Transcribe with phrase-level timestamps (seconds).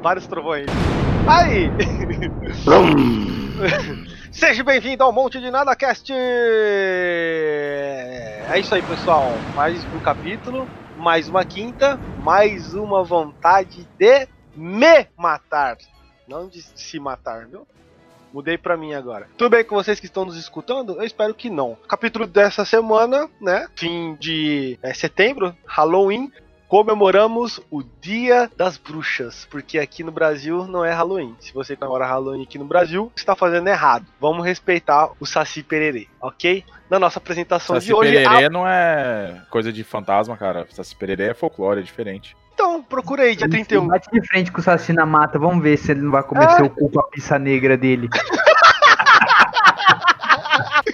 [0.00, 0.66] vários trovões.
[1.28, 1.70] Aí!
[4.32, 6.10] Seja bem-vindo ao Monte de Nada Cast!
[6.12, 6.18] É
[8.58, 9.30] isso aí, pessoal.
[9.54, 15.76] Mais um capítulo, mais uma quinta, mais uma vontade de me matar.
[16.26, 17.66] Não de se matar, viu?
[18.32, 19.28] Mudei pra mim agora.
[19.36, 20.94] Tudo bem com vocês que estão nos escutando?
[20.94, 21.76] Eu espero que não.
[21.88, 23.66] Capítulo dessa semana, né?
[23.74, 26.32] Fim de é, setembro, Halloween.
[26.80, 31.34] Comemoramos o Dia das Bruxas, porque aqui no Brasil não é Halloween.
[31.40, 34.06] Se você comemora Halloween aqui no Brasil, está fazendo errado.
[34.20, 36.64] Vamos respeitar o Saci Pererê, ok?
[36.88, 38.12] Na nossa apresentação Saci de hoje.
[38.12, 40.64] Pererê a- não é coisa de fantasma, cara.
[40.70, 42.36] Saci Pererê é folclore, é diferente.
[42.54, 43.88] Então, procura aí, dia Ele 31.
[43.88, 46.44] Bate de frente com o Saci na mata, vamos ver se ele não vai comer
[46.44, 46.50] É.
[46.56, 48.08] seu cu com a pizza negra dele.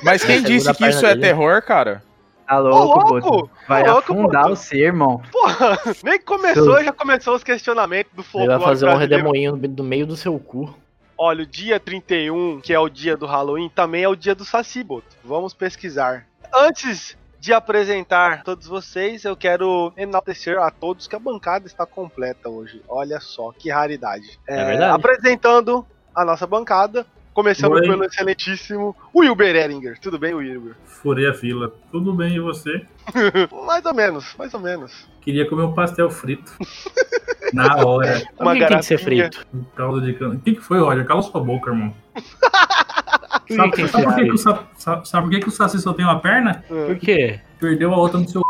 [0.03, 1.21] Mas quem disse que isso é dele.
[1.21, 2.03] terror, cara?
[2.47, 3.31] Tá louco, louco!
[3.31, 3.51] Boto?
[3.69, 4.53] Vai Ô, louco, afundar Boto.
[4.53, 5.21] o ser, irmão.
[5.33, 9.85] Porra, nem começou, já começou os questionamentos do Ele folclore vai fazer um redemoinho no
[9.85, 10.75] meio do seu cu.
[11.19, 14.45] Olha, o dia 31, que é o dia do Halloween, também é o dia do
[14.45, 15.17] Saci, Boto.
[15.25, 16.27] Vamos pesquisar.
[16.55, 22.49] Antes de apresentar todos vocês, eu quero enaltecer a todos que a bancada está completa
[22.49, 22.83] hoje.
[22.89, 24.39] Olha só, que raridade.
[24.47, 24.95] É verdade.
[24.95, 27.07] Apresentando a nossa bancada,
[27.37, 27.83] começando Oi.
[27.83, 29.99] pelo excelentíssimo Wilber Eringer.
[30.01, 30.75] Tudo bem, Wilber?
[30.87, 31.71] Furei a fila.
[31.93, 32.87] Tudo bem, e você?
[33.67, 35.07] Mais ou menos, mais ou menos.
[35.21, 36.51] Queria comer um pastel frito.
[37.53, 38.23] Na hora.
[38.39, 39.47] Por que tem que ser frito?
[39.55, 40.35] Um caldo de cana.
[40.35, 41.05] O que, que foi, Roger?
[41.05, 41.95] Cala sua boca, irmão.
[43.49, 46.19] Sabe, por que, que o, sabe, sabe por que, que o Saci só tem uma
[46.19, 46.65] perna?
[46.67, 47.39] Por quê?
[47.61, 48.43] Perdeu a outra no seu.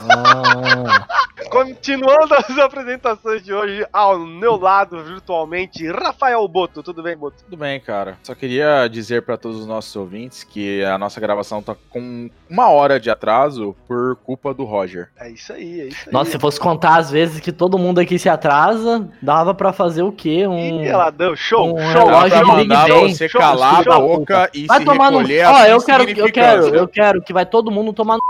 [0.00, 1.06] Ah,
[1.48, 6.82] Continuando as apresentações de hoje, ao meu lado, virtualmente, Rafael Boto.
[6.82, 7.42] Tudo bem, Boto?
[7.44, 8.18] Tudo bem, cara.
[8.22, 12.68] Só queria dizer pra todos os nossos ouvintes que a nossa gravação tá com uma
[12.68, 15.08] hora de atraso por culpa do Roger.
[15.18, 16.12] É isso aí, é isso aí.
[16.12, 20.02] nossa, se fosse contar as vezes que todo mundo aqui se atrasa, dava pra fazer
[20.02, 20.46] o quê?
[20.46, 20.82] Um.
[20.82, 23.92] Ih, ela deu show, um show, relógio pra de Big mandar você Show, calar show.
[23.92, 25.18] a boca e Vai se tomar no.
[25.18, 28.20] recolher Ó, a eu quero, eu quero, eu quero que vai todo mundo tomar no.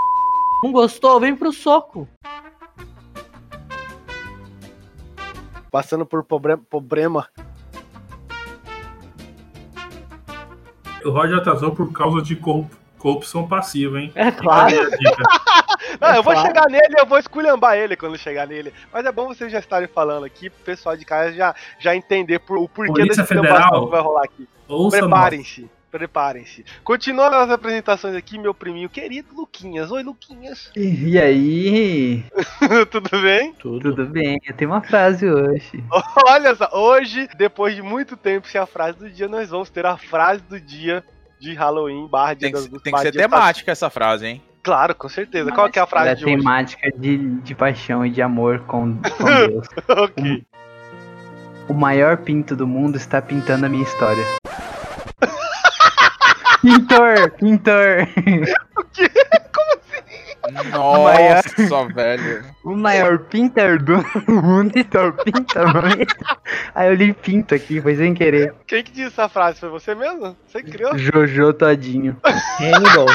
[0.62, 1.18] Não gostou?
[1.18, 2.06] Vem pro soco.
[5.70, 7.28] Passando por problema.
[11.04, 14.12] O Roger atrasou por causa de corrup- corrupção passiva, hein?
[14.14, 14.74] É claro.
[15.98, 16.46] Não, eu vou claro.
[16.46, 18.72] chegar nele, eu vou esculhambar ele quando chegar nele.
[18.92, 22.38] Mas é bom vocês já estarem falando aqui, pro pessoal de casa já, já entender
[22.40, 23.86] por, o porquê Polícia desse Federal.
[23.86, 24.48] que vai rolar aqui.
[24.90, 26.64] Preparem-se, preparem-se.
[26.84, 29.90] Continuando as apresentações aqui, meu priminho querido Luquinhas.
[29.90, 30.70] Oi, Luquinhas.
[30.76, 32.24] E aí?
[32.90, 33.52] Tudo bem?
[33.54, 33.94] Tudo.
[33.94, 34.38] Tudo bem?
[34.46, 35.82] Eu tenho uma frase hoje.
[36.26, 39.84] Olha só, hoje, depois de muito tempo sem a frase do dia, nós vamos ter
[39.84, 41.04] a frase do dia
[41.40, 44.42] de Halloween barra dia Tem das tem que ser temática essa frase, hein?
[44.62, 45.50] Claro, com certeza.
[45.52, 46.36] Qual que é a frase é de hoje?
[46.36, 49.66] temática de, de paixão e de amor com, com Deus.
[49.88, 50.44] ok.
[51.66, 54.24] O maior pinto do mundo está pintando a minha história.
[56.62, 58.08] Pintor, pintor.
[60.72, 62.44] Nossa, velho.
[62.64, 66.06] O maior pintor do mundo minha história.
[66.74, 68.54] Aí eu li pinto aqui, foi sem querer.
[68.66, 69.60] Quem que disse essa frase?
[69.60, 70.36] Foi você mesmo?
[70.46, 70.96] Você criou?
[70.96, 72.16] Jojo todinho.
[72.58, 73.06] Hannibal.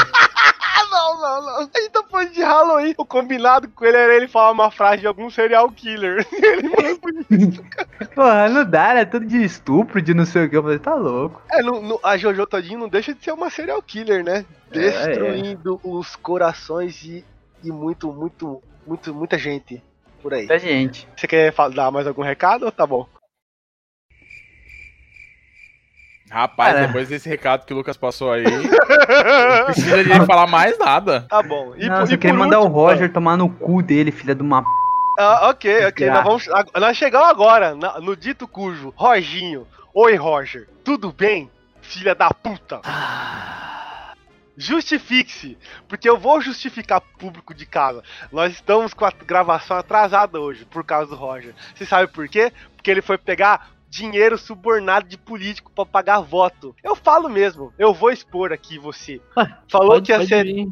[1.05, 1.57] Não, não, não.
[1.59, 2.93] A gente tá falando de Halloween.
[2.97, 6.25] O combinado com ele era ele falar uma frase de algum serial killer.
[6.33, 7.65] Ele mandou-
[8.13, 10.57] Porra, não dá, é tudo de estupro, de não sei o que.
[10.57, 11.41] Eu falei, tá louco.
[11.51, 11.59] é,
[12.03, 14.45] a Jojo Todinho não deixa de ser uma serial killer, né?
[14.71, 17.23] Destruindo os corações de,
[17.61, 19.81] de muito, muito, muito, muita gente
[20.21, 20.47] por aí.
[20.47, 21.07] Da gente.
[21.15, 23.07] Você quer dar mais algum recado ou tá bom?
[26.35, 26.87] Rapaz, Cara.
[26.87, 31.21] depois desse recado que o Lucas passou aí, não precisa de falar mais nada.
[31.29, 31.73] Tá bom.
[31.77, 34.11] E, não, por- você e queria por mandar o último- Roger tomar no cu dele,
[34.11, 34.67] filha de uma p.
[35.17, 36.09] Ah, ok, ok.
[36.09, 36.13] Ah.
[36.15, 36.45] Nós, vamos,
[36.77, 38.93] nós chegamos agora na- no dito cujo.
[38.97, 39.65] Roginho.
[39.93, 40.67] Oi, Roger.
[40.83, 41.49] Tudo bem,
[41.81, 42.81] filha da puta?
[44.57, 48.01] Justifique-se, porque eu vou justificar pro público de casa.
[48.31, 51.53] Nós estamos com a gravação atrasada hoje por causa do Roger.
[51.73, 52.51] Você sabe por quê?
[52.75, 56.75] Porque ele foi pegar dinheiro subornado de político pra pagar voto.
[56.83, 59.21] Eu falo mesmo, eu vou expor aqui você.
[59.69, 60.67] Falou Pode, que ia ser vir.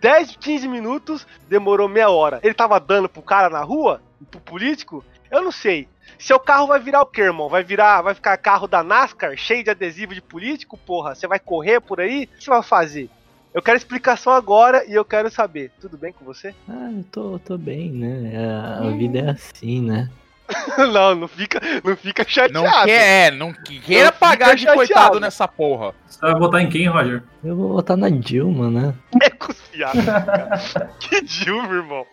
[0.00, 2.38] 10, 15 minutos, demorou meia hora.
[2.42, 4.02] Ele tava dando pro cara na rua?
[4.30, 5.02] Pro político?
[5.30, 5.88] Eu não sei.
[6.18, 7.48] Seu carro vai virar o quê, irmão?
[7.48, 11.14] Vai virar, vai ficar carro da NASCAR, cheio de adesivo de político, porra?
[11.14, 12.24] Você vai correr por aí?
[12.24, 13.10] O que você vai fazer?
[13.54, 15.72] Eu quero explicação agora e eu quero saber.
[15.80, 16.54] Tudo bem com você?
[16.68, 18.32] Ah, eu tô, tô bem, né?
[18.36, 20.10] A, a vida é assim, né?
[20.92, 22.52] não, não fica, não fica chateado.
[22.66, 25.20] Não quer, não queira Não pagar de coitado chateado.
[25.20, 25.94] nessa porra.
[26.06, 27.22] Você vai votar em quem, Roger?
[27.44, 28.94] Eu vou votar na Dilma, né?
[29.22, 30.60] É cuspiado, cara.
[31.00, 32.04] que Dilma, irmão.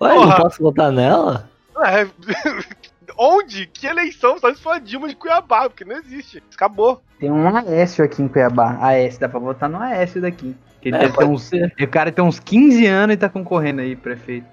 [0.00, 0.36] Ué, não Porra.
[0.42, 1.48] posso votar nela?
[1.84, 2.06] É,
[3.16, 3.66] Onde?
[3.66, 4.38] Que eleição?
[4.38, 6.42] Só se for a Dilma de Cuiabá, porque não existe.
[6.54, 7.02] Acabou.
[7.18, 8.78] Tem um Aécio aqui em Cuiabá.
[8.80, 10.54] Aécio, dá pra votar no Aécio daqui.
[10.80, 11.74] Que ele É, pode uns, ser.
[11.80, 14.46] o cara tem uns 15 anos e tá concorrendo aí, prefeito.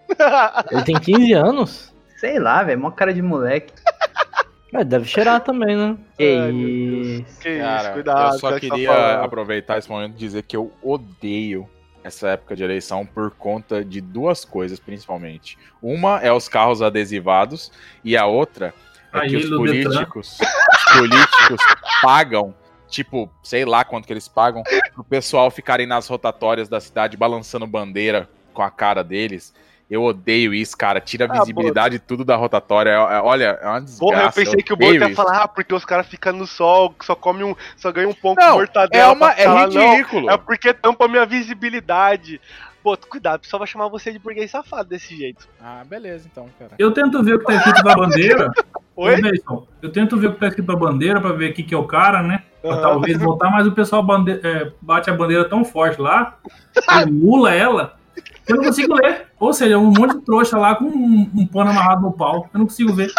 [0.72, 1.94] Ele tem 15 anos?
[2.16, 3.74] Sei lá, velho, mó cara de moleque.
[4.74, 5.98] É, deve cheirar também, né?
[6.18, 7.40] Que Ai, isso.
[7.40, 8.34] Que Cara, isso, cuidado.
[8.34, 11.70] eu só tá queria aproveitar esse momento e dizer que eu odeio
[12.04, 15.58] essa época de eleição por conta de duas coisas, principalmente.
[15.82, 17.72] Uma é os carros adesivados
[18.04, 18.74] e a outra
[19.14, 21.58] é Aí, que os políticos, os políticos
[22.04, 22.54] pagam,
[22.90, 24.62] tipo, sei lá quanto que eles pagam,
[24.94, 29.54] pro pessoal ficarem nas rotatórias da cidade balançando bandeira com a cara deles.
[29.90, 31.00] Eu odeio isso, cara.
[31.00, 32.90] Tira a Ah, visibilidade tudo da rotatória.
[32.90, 34.00] É- é- olha, é uma desgraça.
[34.00, 36.96] Porra, eu pensei que o Boto ia falar, ah, porque os caras ficam no sol,
[37.04, 39.12] só come um, só ganha um pão com Não, mortadela.
[39.12, 39.68] É, uma, é lá.
[39.68, 40.30] Não, ridículo.
[40.32, 42.42] É porque tampa a minha visibilidade.
[42.82, 45.48] Pô, cuidado, o pessoal vai chamar você de burguês safado desse jeito.
[45.60, 46.72] Ah, beleza, então, cara.
[46.78, 48.52] Eu tento ver o que tá escrito na bandeira.
[48.96, 49.16] Oi?
[49.50, 51.78] Ô, eu tento ver o que tá escrito na bandeira pra ver o que é
[51.78, 52.44] o cara, né?
[52.62, 52.82] Pra Aham.
[52.82, 56.38] talvez votar, mas o pessoal bande- é, bate a bandeira tão forte lá,
[57.08, 57.98] emula ela,
[58.48, 59.28] eu não consigo ler.
[59.40, 62.50] Ou seja, um monte de trouxa lá com um, um pano amarrado no pau.
[62.54, 63.12] Eu não consigo ver.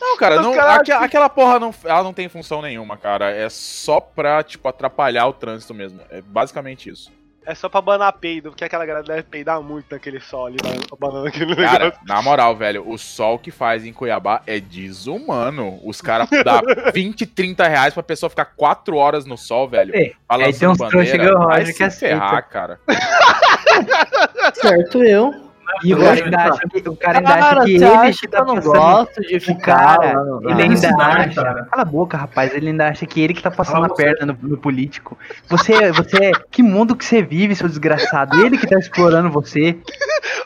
[0.00, 3.30] Não, cara, não, aque- aquela porra não, ela não tem função nenhuma, cara.
[3.30, 6.00] É só pra, tipo, atrapalhar o trânsito mesmo.
[6.10, 7.10] É basicamente isso.
[7.44, 10.56] É só pra banar peido, porque aquela galera deve peidar muito naquele sol ali,
[10.98, 12.00] banando aquele Cara, negócio.
[12.06, 15.80] na moral, velho, o sol que faz em Cuiabá é desumano.
[15.84, 16.60] Os caras dão
[16.94, 19.92] 20, 30 reais pra pessoa ficar 4 horas no sol, velho.
[19.94, 21.24] É, aí tem uns trouxa bandeira.
[21.24, 22.14] igual o Vai Roger se que aceita.
[22.16, 22.80] ferrar, cara.
[24.54, 25.51] Certo eu.
[25.84, 28.28] E o cara ainda acha que, o cara ainda acha que você ele acha que
[28.28, 29.98] tá eu não gosto de O ficar
[30.42, 31.42] ele na ainda cidade, acha.
[31.42, 31.64] cara.
[31.64, 32.54] Cala a boca, rapaz.
[32.54, 34.04] Ele ainda acha que ele que tá passando a você.
[34.04, 35.18] perna no, no político.
[35.48, 36.32] Você, você.
[36.50, 38.44] Que mundo que você vive, seu desgraçado?
[38.44, 39.76] Ele que tá explorando você.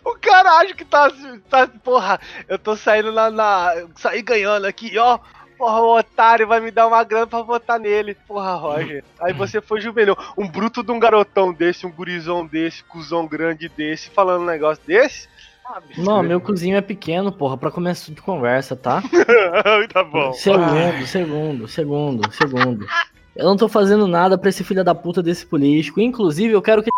[0.05, 1.11] O cara acha que tá,
[1.49, 1.69] tá.
[1.85, 2.19] Porra,
[2.49, 3.31] eu tô saindo na.
[3.31, 5.19] na saí ganhando aqui, ó.
[5.58, 8.14] Porra, o otário vai me dar uma grana pra votar nele.
[8.26, 9.03] Porra, Roger.
[9.20, 10.17] Aí você foi juvenil.
[10.37, 14.82] Um bruto de um garotão desse, um gurizão desse, cuzão grande desse, falando um negócio
[14.87, 15.29] desse.
[15.64, 16.03] Ah, bicho.
[16.03, 19.03] Não, meu cozinho é pequeno, porra, pra começo de conversa, tá?
[19.93, 20.32] tá bom.
[20.32, 22.87] Segundo, segundo, segundo, segundo.
[23.35, 26.00] Eu não tô fazendo nada pra esse filho da puta desse político.
[26.00, 26.91] Inclusive, eu quero que.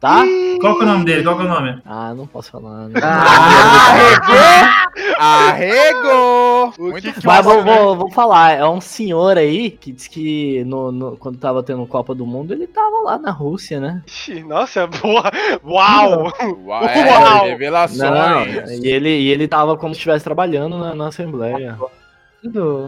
[0.00, 0.24] Tá?
[0.60, 1.24] Qual que é o nome dele?
[1.24, 1.82] Qual que é o nome?
[1.84, 2.88] Ah, não posso falar.
[2.88, 3.00] Né?
[3.02, 4.87] Arregou!
[5.18, 6.72] Arregou!
[6.78, 7.78] Muito que que Mas fácil, vou, né?
[7.78, 11.84] vou, vou falar, é um senhor aí que disse que no, no- quando tava tendo
[11.86, 14.02] Copa do Mundo, ele tava lá na Rússia, né?
[14.06, 15.30] Ixi, Nossa, boa.
[15.64, 16.32] Uau!
[16.64, 17.44] Uau, é, Uau!
[17.46, 17.98] revelações.
[18.10, 18.42] Não,
[18.82, 21.76] e ele, e ele tava como se estivesse trabalhando na, na Assembleia.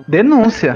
[0.07, 0.75] Denúncia.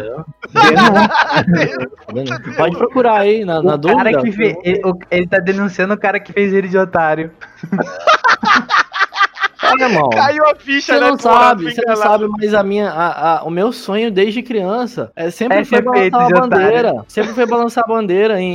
[2.12, 2.40] Denúncia.
[2.56, 4.22] Pode procurar aí, na, na o cara dúvida.
[4.22, 7.30] que fe- ele, o- ele tá denunciando o cara que fez ele de otário.
[9.72, 10.10] Olha, irmão.
[10.10, 11.10] Caiu a ficha, Você né?
[11.10, 15.10] não sabe, você não sabe, mas a minha, a- a- o meu sonho desde criança
[15.16, 17.04] é sempre É foi balançar a bandeira.
[17.08, 18.46] Sempre foi balançar a bandeira em,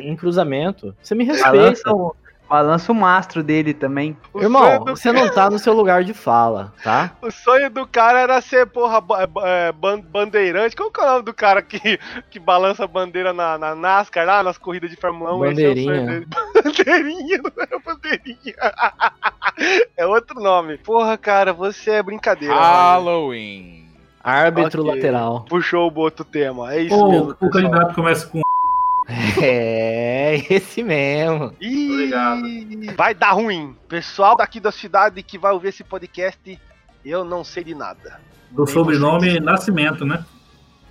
[0.00, 0.94] em- em cruzamento.
[1.02, 1.90] Você me respeita.
[2.48, 4.16] Balança o, mastro dele também.
[4.32, 7.12] O Irmão, do- você não tá no seu lugar de fala, tá?
[7.20, 9.02] O sonho do cara era ser, porra,
[9.44, 10.74] é, ban- bandeirante.
[10.74, 11.98] Qual que é o nome do cara que,
[12.30, 15.44] que balança a bandeira na, na NASCAR, lá nas corridas de Fórmula 1?
[15.46, 16.06] Esse é o sonho Bandeirinha.
[16.06, 16.26] dele.
[16.64, 18.54] Bandeirinha, não era bandeirinha.
[19.96, 20.78] é outro nome.
[20.78, 22.54] Porra, cara, você é brincadeira.
[22.54, 22.66] mano.
[22.66, 23.88] Halloween.
[24.22, 24.94] Árbitro Ok.
[24.94, 25.44] lateral.
[25.48, 26.72] Puxou o outro tema.
[26.74, 27.30] É isso mesmo.
[27.30, 27.50] o pessoal.
[27.50, 28.40] candidato começa com.
[29.08, 31.54] É, esse mesmo.
[31.60, 32.42] Ih, Obrigado.
[32.96, 33.74] vai dar ruim.
[33.88, 36.60] Pessoal daqui da cidade que vai ouvir esse podcast,
[37.04, 38.20] eu não sei de nada.
[38.50, 40.24] Do Nem sobrenome Nascimento, né?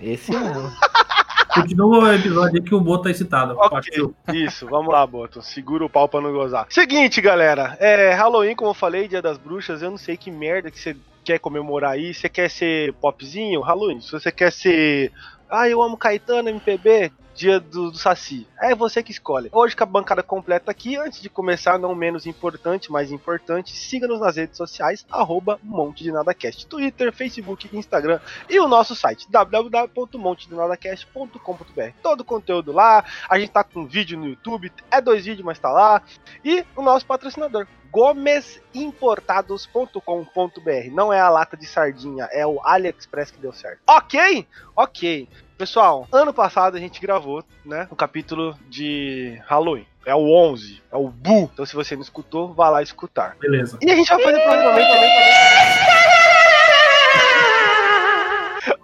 [0.00, 0.70] Esse mesmo.
[1.54, 3.54] Continua o episódio aí que o Boto tá excitado.
[3.54, 4.14] Ok, Partiu.
[4.32, 5.42] isso, vamos lá, Boto.
[5.42, 6.66] Segura o pau pra não gozar.
[6.68, 7.76] Seguinte, galera.
[7.80, 9.82] É Halloween, como eu falei, Dia das Bruxas.
[9.82, 12.14] Eu não sei que merda que você quer comemorar aí.
[12.14, 13.60] Você quer ser popzinho?
[13.60, 14.00] Halloween.
[14.00, 15.10] Se você quer ser.
[15.50, 17.10] Ah, eu amo Caetano, MPB.
[17.38, 18.48] Dia do, do Saci.
[18.60, 19.48] É você que escolhe.
[19.52, 24.18] Hoje com a bancada completa aqui, antes de começar, não menos importante, mais importante, siga-nos
[24.18, 26.66] nas redes sociais, arroba Monte de Nadacast.
[26.66, 28.18] Twitter, Facebook, Instagram
[28.50, 31.92] e o nosso site, www.montedenadacast.com.br.
[32.02, 35.60] Todo o conteúdo lá, a gente tá com vídeo no YouTube, é dois vídeos, mas
[35.60, 36.02] tá lá.
[36.44, 40.90] E o nosso patrocinador, gomesimportados.com.br.
[40.90, 43.78] Não é a lata de sardinha, é o AliExpress que deu certo.
[43.86, 44.44] Ok?
[44.74, 45.28] Ok.
[45.58, 49.84] Pessoal, ano passado a gente gravou, né, o capítulo de Halloween.
[50.06, 51.50] É o 11, é o Bu.
[51.52, 53.36] Então se você não escutou, vá lá escutar.
[53.40, 53.76] Beleza.
[53.82, 55.97] E a gente vai fazer provavelmente também.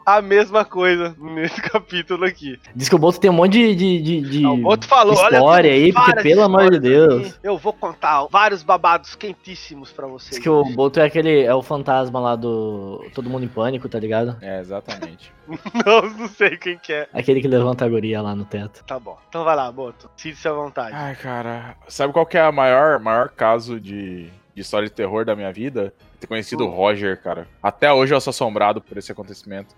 [0.04, 2.58] A mesma coisa nesse capítulo aqui.
[2.74, 5.36] Diz que o Boto tem um monte de, de, de, de O outro falou, olha,
[5.36, 7.26] história tem aí, porque pelo amor de Deus.
[7.28, 7.34] aqui.
[7.42, 10.32] Eu vou contar vários babados quentíssimos pra vocês.
[10.36, 13.88] Diz que o Boto é aquele, é o fantasma lá do Todo Mundo em Pânico,
[13.88, 14.36] tá ligado?
[14.40, 15.32] É, exatamente.
[15.84, 17.06] Não, não sei quem que é.
[17.12, 18.82] Aquele que levanta a guria lá no teto.
[18.86, 19.18] Tá bom.
[19.28, 20.08] Então vai lá, Boto.
[20.16, 20.94] Sinta-se à vontade.
[20.96, 25.26] Ai, cara, sabe qual que é o maior, maior caso de, de história de terror
[25.26, 25.92] da minha vida?
[26.18, 26.74] Ter conhecido o Hum.
[26.74, 27.46] Roger, cara.
[27.62, 29.74] Até hoje eu sou assombrado por esse acontecimento.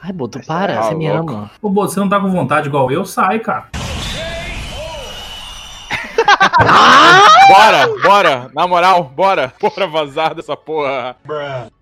[0.00, 1.50] Ai, Boto, Mas para, tá você me ama.
[1.60, 3.04] Ô, Boto, você não tá com vontade igual eu?
[3.04, 3.68] Sai, cara.
[7.48, 11.16] Bora, bora, na moral, bora, bora vazar dessa porra.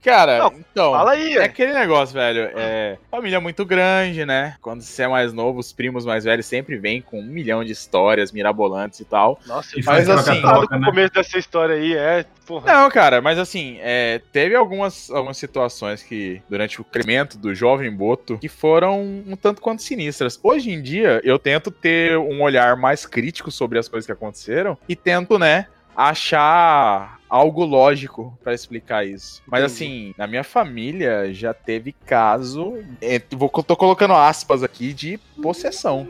[0.02, 1.44] Cara, Não, então, Fala aí, é é.
[1.44, 4.56] aquele negócio, velho, é família muito grande, né?
[4.60, 7.72] Quando você é mais novo, os primos mais velhos sempre vêm com um milhão de
[7.72, 9.38] histórias mirabolantes e tal.
[9.46, 10.88] Nossa, E faz faz assim, troca-troca, no né?
[10.88, 12.24] começo dessa história aí, é.
[12.50, 12.72] Porra.
[12.72, 17.94] Não, cara, mas assim, é, teve algumas, algumas situações que, durante o crescimento do jovem
[17.94, 20.36] Boto, que foram um tanto quanto sinistras.
[20.42, 24.76] Hoje em dia, eu tento ter um olhar mais crítico sobre as coisas que aconteceram
[24.88, 29.40] e tento, né, achar algo lógico pra explicar isso.
[29.46, 35.18] Mas assim, na minha família já teve caso, é, vou, tô colocando aspas aqui, de
[35.40, 36.08] possessão.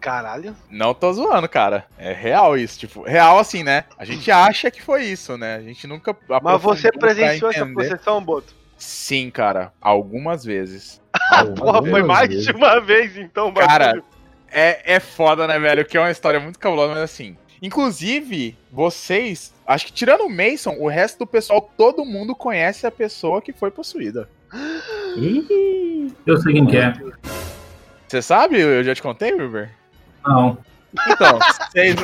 [0.00, 0.56] Caralho.
[0.70, 1.84] Não tô zoando, cara.
[1.98, 3.84] É real isso, tipo, real assim, né?
[3.98, 5.56] A gente acha que foi isso, né?
[5.56, 8.54] A gente nunca Mas você presenciou essa possessão, Boto?
[8.78, 11.02] Sim, cara, algumas vezes.
[11.56, 14.04] Porra, foi mais de uma vez, então, o Cara, bagulho.
[14.50, 15.84] É, é foda, né, velho?
[15.84, 17.36] Que é uma história muito cabulosa, mas assim.
[17.60, 22.90] Inclusive, vocês, acho que tirando o Mason, o resto do pessoal, todo mundo conhece a
[22.90, 24.30] pessoa que foi possuída.
[25.18, 26.94] Ih, Eu sei quem que é.
[28.08, 28.58] Você sabe?
[28.58, 29.70] Eu já te contei, Wilber?
[30.26, 30.58] Não.
[31.08, 31.96] Então, vocês,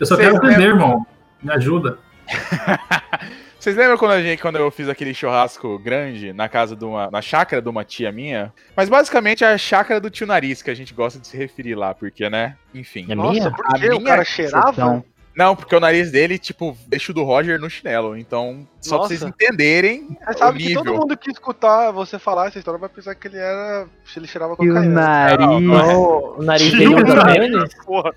[0.00, 1.06] Eu só Vocês quero aprender, irmão.
[1.42, 1.98] Me ajuda.
[3.58, 7.10] Vocês lembram quando, a gente, quando eu fiz aquele churrasco grande na casa de uma.
[7.10, 8.52] na chácara de uma tia minha?
[8.76, 11.74] Mas basicamente é a chácara do tio Nariz, que a gente gosta de se referir
[11.74, 12.56] lá, porque, né?
[12.72, 13.06] Enfim.
[13.08, 13.50] É Nossa, minha?
[13.50, 13.88] por A quê?
[13.88, 14.70] O minha cara cheirava?
[14.70, 15.04] Então,
[15.36, 18.16] Não, porque o nariz dele, tipo, deixa o do Roger no chinelo.
[18.16, 19.08] Então, só Nossa.
[19.08, 22.88] pra vocês entenderem Você sabe que todo mundo que escutar você falar essa história vai
[22.88, 23.86] pensar que ele era.
[24.06, 25.46] se ele cheirava e o nariz.
[25.46, 27.74] o, o nariz dele usa tênis?
[27.84, 28.14] Porra.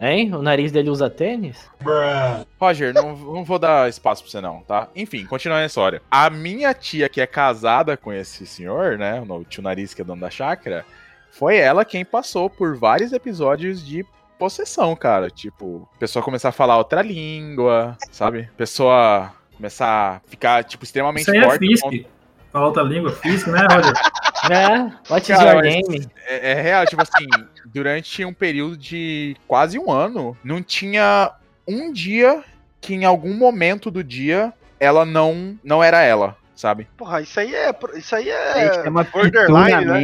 [0.00, 0.34] Hein?
[0.34, 1.70] O nariz dele usa tênis?
[2.60, 4.88] Roger, não, não vou dar espaço pra você não, tá?
[4.94, 6.02] Enfim, continuando a história.
[6.10, 9.22] A minha tia, que é casada com esse senhor, né?
[9.26, 10.84] O tio Nariz, que é dono da chácara,
[11.30, 14.04] foi ela quem passou por vários episódios de
[14.38, 15.30] possessão, cara.
[15.30, 18.48] Tipo, pessoa começar a falar outra língua, sabe?
[18.56, 21.66] Pessoa começar a ficar, tipo, extremamente Isso aí é forte.
[21.66, 22.06] Fisk.
[22.52, 23.92] Fala outra língua, Fisk, né, Roger?
[24.48, 24.78] É,
[25.10, 26.06] what is Cara, name?
[26.26, 27.26] É, é real, tipo assim,
[27.64, 31.32] durante um período de quase um ano, não tinha
[31.66, 32.44] um dia
[32.80, 36.86] que em algum momento do dia ela não não era ela, sabe?
[36.96, 37.74] Porra, isso aí é.
[37.94, 38.74] Isso aí Aí é.
[38.84, 40.00] chama borderline, na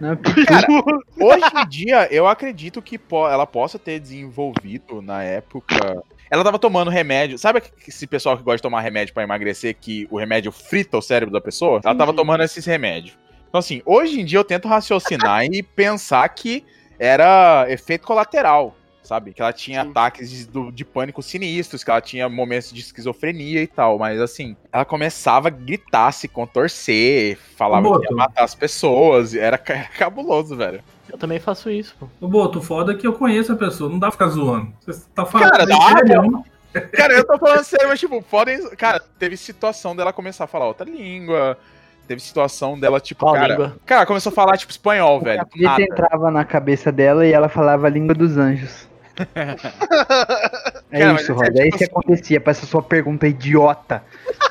[0.00, 0.18] né?
[0.46, 0.66] Cara,
[1.20, 6.02] hoje em dia eu acredito que po- ela possa ter desenvolvido na época.
[6.30, 7.38] Ela tava tomando remédio.
[7.38, 11.02] Sabe esse pessoal que gosta de tomar remédio pra emagrecer, que o remédio frita o
[11.02, 11.80] cérebro da pessoa?
[11.84, 12.16] Ela tava Sim.
[12.16, 13.16] tomando esses remédios.
[13.48, 16.64] Então, assim, hoje em dia eu tento raciocinar e pensar que
[16.98, 19.32] era efeito colateral, sabe?
[19.32, 19.90] Que ela tinha Sim.
[19.90, 23.98] ataques de, do- de pânico sinistros, que ela tinha momentos de esquizofrenia e tal.
[23.98, 28.16] Mas, assim, ela começava a gritar, se contorcer, falava Ô, que ia Boto.
[28.16, 29.34] matar as pessoas.
[29.34, 30.82] Era ca- cabuloso, velho.
[31.08, 32.08] Eu também faço isso, pô.
[32.20, 34.72] Ô, Boto, foda é que eu conheço a pessoa, não dá pra ficar zoando.
[34.84, 35.50] Você tá falando.
[35.50, 36.44] Cara, dá, sério,
[36.92, 38.68] Cara, eu tô falando sério, mas tipo, podem.
[38.70, 41.56] Cara, teve situação dela começar a falar outra língua.
[42.08, 43.46] Teve situação dela, tipo, Qual cara.
[43.48, 43.76] língua?
[43.86, 45.46] Cara, começou a falar, tipo, espanhol, O velho.
[45.56, 45.82] nada.
[45.82, 48.86] entrava na cabeça dela e ela falava a língua dos anjos.
[50.90, 51.50] É Cara, isso, é Roger.
[51.56, 54.02] É tipo isso que assim- acontecia pra essa sua pergunta idiota.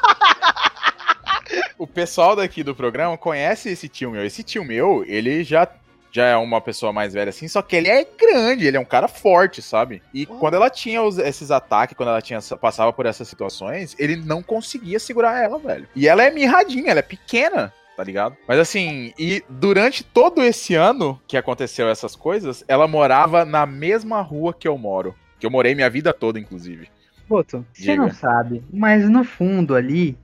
[1.77, 4.25] O pessoal daqui do programa conhece esse tio meu.
[4.25, 5.67] Esse tio meu, ele já.
[6.11, 8.85] Já é uma pessoa mais velha assim, só que ele é grande, ele é um
[8.85, 10.01] cara forte, sabe?
[10.13, 10.35] E Oh.
[10.35, 14.43] quando ela tinha os- esses ataques, quando ela tinha passava por essas situações, ele não
[14.43, 15.87] conseguia segurar ela, velho.
[15.95, 18.35] E ela é mirradinha, ela é pequena, tá ligado?
[18.47, 24.21] Mas assim, e durante todo esse ano que aconteceu essas coisas, ela morava na mesma
[24.21, 25.15] rua que eu moro.
[25.39, 26.87] Que eu morei minha vida toda, inclusive.
[27.27, 30.17] Boto, você não sabe, mas no fundo ali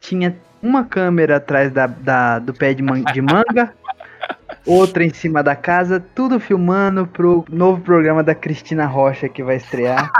[0.00, 3.74] tinha uma câmera atrás da, da- do pé de, man- de manga,
[4.66, 9.56] outra em cima da casa, tudo filmando pro novo programa da Cristina Rocha que vai
[9.56, 10.10] estrear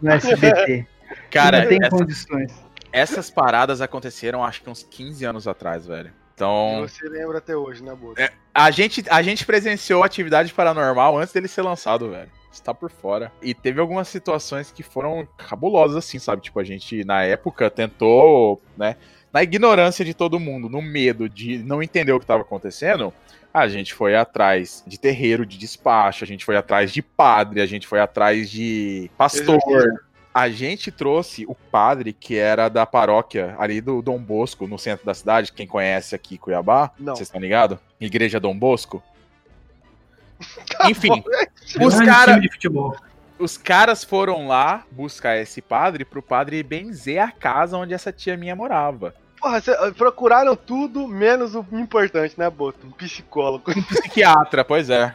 [0.00, 0.86] no SBT.
[1.30, 2.52] Cara, não tem essa- condições.
[2.92, 6.12] essas paradas aconteceram acho que uns 15 anos atrás, velho.
[6.34, 8.20] Então, Você lembra até hoje, né, Boto?
[8.52, 12.30] a gente, a gente presenciou atividade paranormal antes dele ser lançado, velho.
[12.52, 13.32] está por fora.
[13.42, 16.42] E teve algumas situações que foram cabulosas, assim, sabe?
[16.42, 18.96] Tipo, a gente, na época, tentou, né?
[19.32, 23.12] Na ignorância de todo mundo, no medo de não entender o que estava acontecendo,
[23.52, 27.66] a gente foi atrás de terreiro de despacho, a gente foi atrás de padre, a
[27.66, 29.58] gente foi atrás de pastor.
[30.34, 35.06] A gente trouxe o padre que era da paróquia ali do Dom Bosco, no centro
[35.06, 35.52] da cidade.
[35.52, 37.14] Quem conhece aqui Cuiabá, Não.
[37.14, 37.78] vocês estão ligados?
[38.00, 39.00] Igreja Dom Bosco.
[40.88, 41.22] Enfim,
[41.74, 42.96] Grande os, cara, time de futebol.
[43.38, 48.36] os caras foram lá buscar esse padre pro padre benzer a casa onde essa tia
[48.36, 49.14] minha morava.
[49.40, 52.86] Porra, cê- procuraram tudo menos o importante, né, Boto?
[52.86, 53.72] Um psicólogo.
[53.86, 55.12] Psiquiatra, pois é.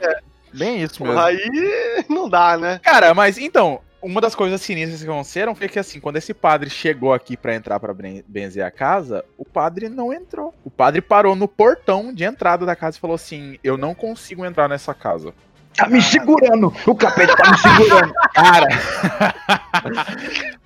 [0.54, 1.20] Bem isso mesmo.
[1.20, 2.80] Aí não dá, né?
[2.82, 6.70] Cara, mas então, uma das coisas sinistras que aconteceram foi que assim, quando esse padre
[6.70, 10.54] chegou aqui pra entrar pra ben- benzer a casa, o padre não entrou.
[10.64, 14.46] O padre parou no portão de entrada da casa e falou assim: "Eu não consigo
[14.46, 15.34] entrar nessa casa".
[15.76, 16.74] Tá me segurando!
[16.86, 18.14] O capeta tá me segurando!
[18.34, 18.68] Cara,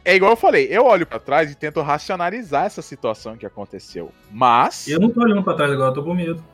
[0.05, 4.11] é igual eu falei, eu olho pra trás e tento racionalizar essa situação que aconteceu.
[4.31, 6.43] Mas Eu não tô olhando pra trás agora, eu tô com medo.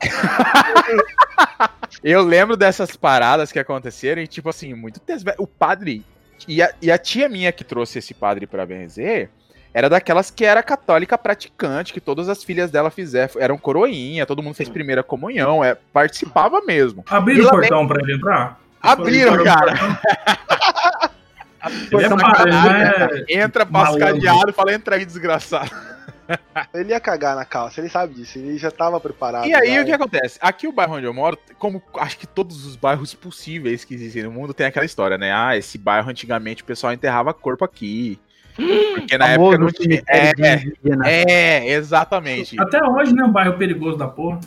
[2.02, 5.22] Eu lembro dessas paradas que aconteceram e, tipo assim, muito tempo.
[5.38, 6.04] O padre.
[6.48, 9.30] E a, e a tia minha que trouxe esse padre pra benzer
[9.72, 13.34] era daquelas que era católica praticante, que todas as filhas dela fizeram.
[13.38, 17.04] Eram coroinha, todo mundo fez primeira comunhão, é, participava mesmo.
[17.08, 18.60] Abriram o portão pra ele entrar?
[18.82, 19.74] Abriram, cara.
[21.92, 23.24] Ele é Portão padre, pra né?
[23.28, 24.14] Entra, passa Malandro.
[24.14, 25.70] cadeado, fala, entra aí, desgraçado.
[26.74, 29.46] Ele ia cagar na calça, ele sabe disso, ele já tava preparado.
[29.46, 29.82] E aí, já.
[29.82, 30.38] o que acontece?
[30.40, 34.22] Aqui o bairro onde eu moro, como acho que todos os bairros possíveis que existem
[34.22, 35.32] no mundo, tem aquela história, né?
[35.32, 38.18] Ah, esse bairro antigamente o pessoal enterrava corpo aqui.
[38.94, 40.02] Porque na época não tinha.
[40.06, 41.08] É, indígena.
[41.08, 42.60] é, exatamente.
[42.60, 43.24] Até hoje, né?
[43.24, 44.40] Um bairro perigoso da porra.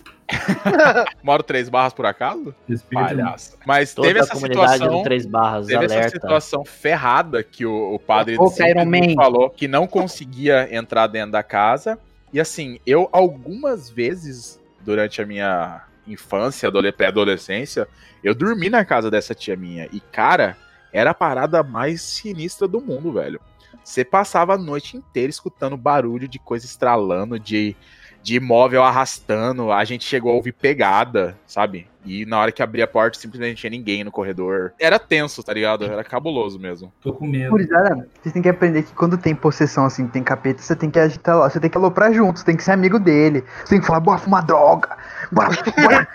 [1.24, 2.54] Moro três barras por acaso?
[2.92, 3.58] Palhaço.
[3.66, 5.04] Mas Toda teve essa situação.
[5.04, 6.12] Três Barras, Teve essa alerta.
[6.12, 9.16] situação ferrada que o, o padre Man.
[9.16, 11.98] falou que não conseguia entrar dentro da casa.
[12.32, 17.88] E assim, eu algumas vezes durante a minha infância, adole- pré-adolescência,
[18.24, 19.88] eu dormi na casa dessa tia minha.
[19.94, 20.58] E, cara,
[20.92, 23.40] era a parada mais sinistra do mundo, velho.
[23.84, 27.76] Você passava a noite inteira escutando barulho de coisa estralando, de,
[28.24, 29.72] de imóvel arrastando.
[29.72, 31.88] A gente chegou a ouvir pegada, sabe?
[32.06, 34.74] E na hora que abria a porta, simplesmente não tinha ninguém no corredor.
[34.80, 35.86] Era tenso, tá ligado?
[35.86, 36.92] Era cabuloso mesmo.
[37.02, 37.52] Tô com medo.
[37.52, 41.00] Gurizada, vocês têm que aprender que quando tem possessão assim, tem capeta, você tem que
[41.00, 43.44] agitar lá, você tem que aloprar junto, você tem que ser amigo dele.
[43.64, 44.98] Você tem que falar, bora fumar droga,
[45.32, 46.08] bora, bora,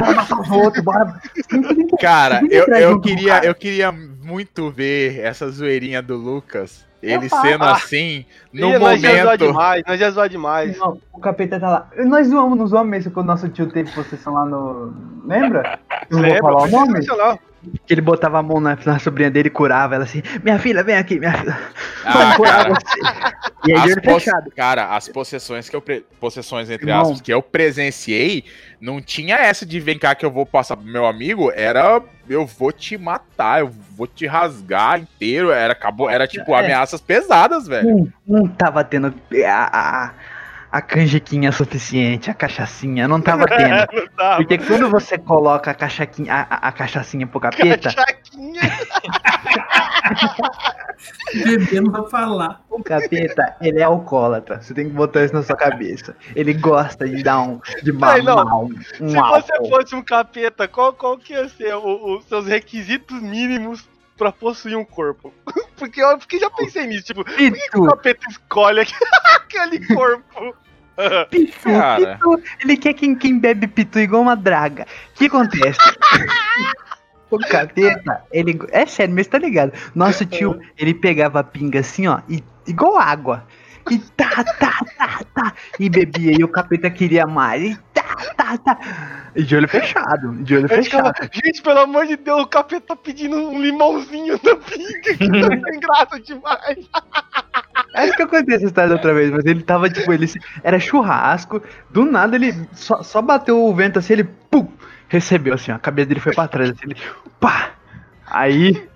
[0.00, 1.20] bora matar os outros, bora.
[2.00, 3.46] Cara, eu, eu, queria, cara.
[3.46, 6.84] eu queria muito ver essa zoeirinha do Lucas.
[7.04, 7.42] Ele faço.
[7.42, 7.72] sendo Ah.
[7.72, 9.46] assim, no Ih, Nós já zoa momento.
[9.46, 10.78] demais, nós já zoa demais.
[10.78, 11.88] Não, o capeta tá lá.
[12.04, 14.92] Nós zoamos, não zoamos mesmo quando nosso tio teve possessão lá no.
[15.26, 15.78] Lembra?
[16.10, 16.40] Não vou Lembra?
[16.42, 17.00] falar o nome?
[17.86, 20.82] Que ele botava a mão na, na sobrinha dele e curava ela assim: Minha filha,
[20.82, 21.58] vem aqui, minha filha.
[22.04, 23.00] Ah, curar você.
[23.66, 24.50] E aí As poss- fechado.
[24.54, 25.80] Cara, as possessões que eu.
[25.80, 27.02] pre- Possessões, entre Irmão.
[27.02, 28.44] aspas, que eu presenciei,
[28.80, 31.50] não tinha essa de vem cá que eu vou passar pro meu amigo.
[31.54, 35.50] Era eu vou te matar, eu vou te rasgar inteiro.
[35.50, 36.60] Era, acabou, era tipo É.
[36.64, 38.10] ameaças pesadas, velho.
[38.26, 39.12] Não, não tava tendo
[39.46, 40.10] a, a,
[40.76, 43.86] a canjiquinha suficiente, a cachaçinha, não tava tendo.
[43.92, 48.60] Não dá, Porque quando você coloca a, cachaquinha, a, a, a cachaçinha pro capeta, Cachaquinha.
[51.34, 52.62] Bebendo pra falar.
[52.70, 54.60] o capeta, ele é alcoólatra.
[54.60, 56.16] Você tem que botar isso na sua cabeça.
[56.34, 57.60] Ele gosta de dar um.
[57.82, 59.40] de mamar um, um Se álcool.
[59.42, 64.32] você fosse um capeta, qual, qual que ia ser o- os seus requisitos mínimos pra
[64.32, 65.32] possuir um corpo?
[65.76, 68.94] Porque eu porque já pensei nisso, tipo, por que, que o capeta escolhe aqu-
[69.34, 70.54] aquele corpo?
[71.30, 72.16] pitu, Cara.
[72.16, 72.42] pitu.
[72.62, 74.86] Ele quer quem, quem bebe pitu igual uma draga.
[75.12, 75.78] O que acontece?
[77.30, 78.56] O capeta, ele.
[78.70, 79.72] É sério, mas tá ligado?
[79.92, 83.44] Nosso tio, ele pegava a pinga assim, ó, e, igual água.
[83.90, 85.54] E tá, tá, tá, tá.
[85.78, 87.62] E bebia, e o capeta queria mais.
[87.62, 88.78] E tá, tá, tá.
[89.34, 91.30] E de olho fechado, de olho Eu ficava, fechado.
[91.34, 95.70] gente, pelo amor de Deus, o capeta tá pedindo um limãozinho na pinga, que tá
[95.70, 96.88] sem graça demais.
[97.94, 100.26] Acho que eu contei essa história outra vez, mas ele tava, tipo, ele
[100.62, 104.66] era churrasco, do nada ele só, só bateu o vento assim, ele pum,
[105.08, 106.96] recebeu assim, a cabeça dele foi pra trás, assim, ele
[107.38, 107.70] pá.
[108.26, 108.88] Aí,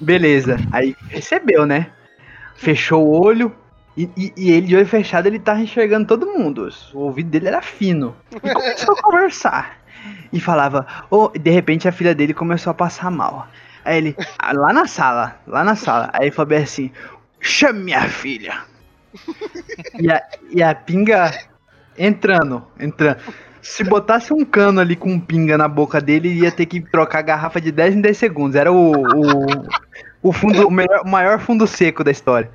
[0.00, 1.88] beleza, aí recebeu, né?
[2.56, 3.54] Fechou o olho
[3.96, 6.68] e, e- e ele de olho fechado, ele tava enxergando todo mundo.
[6.94, 8.14] O ouvido dele era fino.
[8.32, 9.78] E começou a conversar.
[10.32, 13.48] E falava, oh, de repente a filha dele começou a passar mal.
[13.84, 16.10] Aí ele, ah, lá na sala, lá na sala.
[16.12, 16.90] Aí ele falou assim,
[17.40, 18.62] chame minha filha.
[19.98, 21.32] e, a, e a pinga
[21.98, 23.18] entrando, entrando.
[23.62, 27.22] Se botasse um cano ali com pinga na boca dele, ia ter que trocar a
[27.22, 28.56] garrafa de 10 em 10 segundos.
[28.56, 29.46] Era o, o,
[30.22, 32.50] o fundo, o, melhor- o maior fundo seco da história.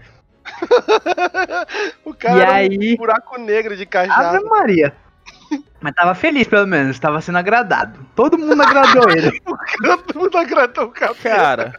[2.03, 4.29] o cara E era aí- um buraco negro de cachaça.
[4.37, 4.95] Ave Maria.
[5.79, 6.97] Mas tava feliz, pelo menos.
[6.97, 7.99] Tava sendo agradado.
[8.15, 9.39] Todo mundo agradou ele.
[9.83, 11.35] Todo mundo agradou o capeta.
[11.35, 11.73] Cara,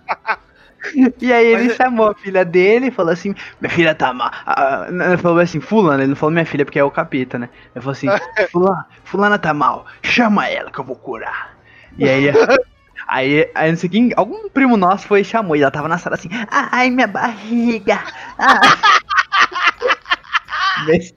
[1.20, 4.12] E aí ele Mas é- chamou a filha dele e falou assim: Minha filha tá
[4.12, 4.30] mal.
[4.46, 6.02] Ah, Ele falou assim: Fulana.
[6.02, 7.48] Ele não falou minha filha porque é o capeta, né?
[7.74, 8.06] Ele falou assim:
[8.50, 9.86] Fulana, fulana tá mal.
[10.02, 11.56] Chama ela que eu vou curar.
[11.98, 12.26] E aí.
[13.08, 15.96] Aí, aí não sei quem, algum primo nosso foi e chamou, e ela tava na
[15.96, 18.00] sala assim, ai, minha barriga,
[18.36, 18.58] ai.
[20.86, 21.14] Mês,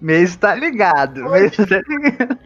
[0.00, 2.38] mês tá ligado, mês tá ligado.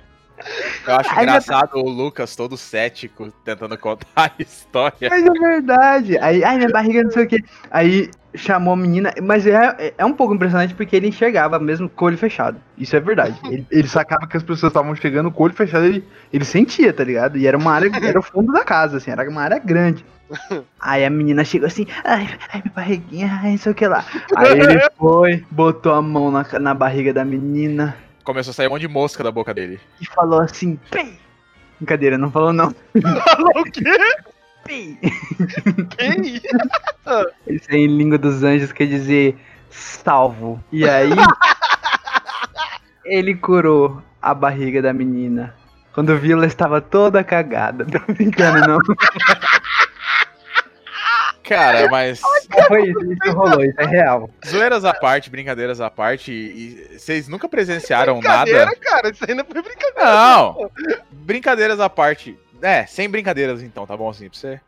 [0.87, 5.09] Eu acho Ai, engraçado o Lucas todo cético tentando contar a história.
[5.11, 6.19] Mas é verdade.
[6.19, 7.43] Aí, ai, minha barriga não sei o que.
[7.71, 12.05] Aí chamou a menina, mas é, é um pouco impressionante porque ele enxergava mesmo com
[12.05, 12.61] o olho fechado.
[12.77, 13.39] Isso é verdade.
[13.45, 16.93] Ele, ele sacava que as pessoas estavam chegando com o olho fechado, ele, ele sentia,
[16.93, 17.39] tá ligado?
[17.39, 20.05] E era uma área, era o fundo da casa, assim, era uma área grande.
[20.81, 24.05] Aí a menina chegou assim, ai, ai minha barriguinha, ai, não sei o que lá.
[24.37, 28.71] Aí ele foi, botou a mão na, na barriga da menina Começou a sair um
[28.71, 29.79] monte de mosca da boca dele.
[30.01, 31.19] e falou assim, pei.
[31.79, 32.75] Brincadeira, não falou não.
[32.95, 33.83] Falou o quê?
[34.65, 34.99] Pei.
[35.99, 36.41] Quem?
[37.47, 39.37] Isso aí em língua dos anjos quer dizer
[39.69, 40.63] salvo.
[40.73, 41.11] E aí
[43.05, 45.55] ele curou a barriga da menina.
[45.93, 47.85] Quando viu, ela estava toda cagada.
[47.87, 48.79] Tô brincando, não.
[51.45, 52.21] Cara, mas
[52.69, 54.31] Foi isso, isso rolou, isso é real.
[54.47, 58.77] zoeiras à parte, brincadeiras à parte, e vocês nunca presenciaram Brincadeira, nada?
[58.77, 59.11] cara.
[59.11, 60.05] Isso não foi brincadeira.
[60.05, 60.71] Não!
[61.13, 62.39] Brincadeiras à parte.
[62.63, 64.61] É, sem brincadeiras então, tá bom assim pra você?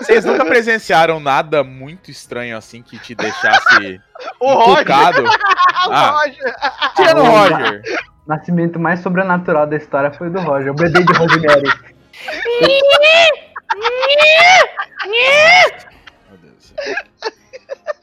[0.00, 4.00] Vocês nunca presenciaram nada muito estranho assim que te deixasse
[4.38, 4.82] O Roger.
[4.82, 5.22] encucado?
[5.88, 6.54] O Ah, Roger.
[6.94, 7.82] tirando o Roger.
[8.24, 11.72] O nascimento mais sobrenatural da história foi o do Roger, o bebê de Rosemary.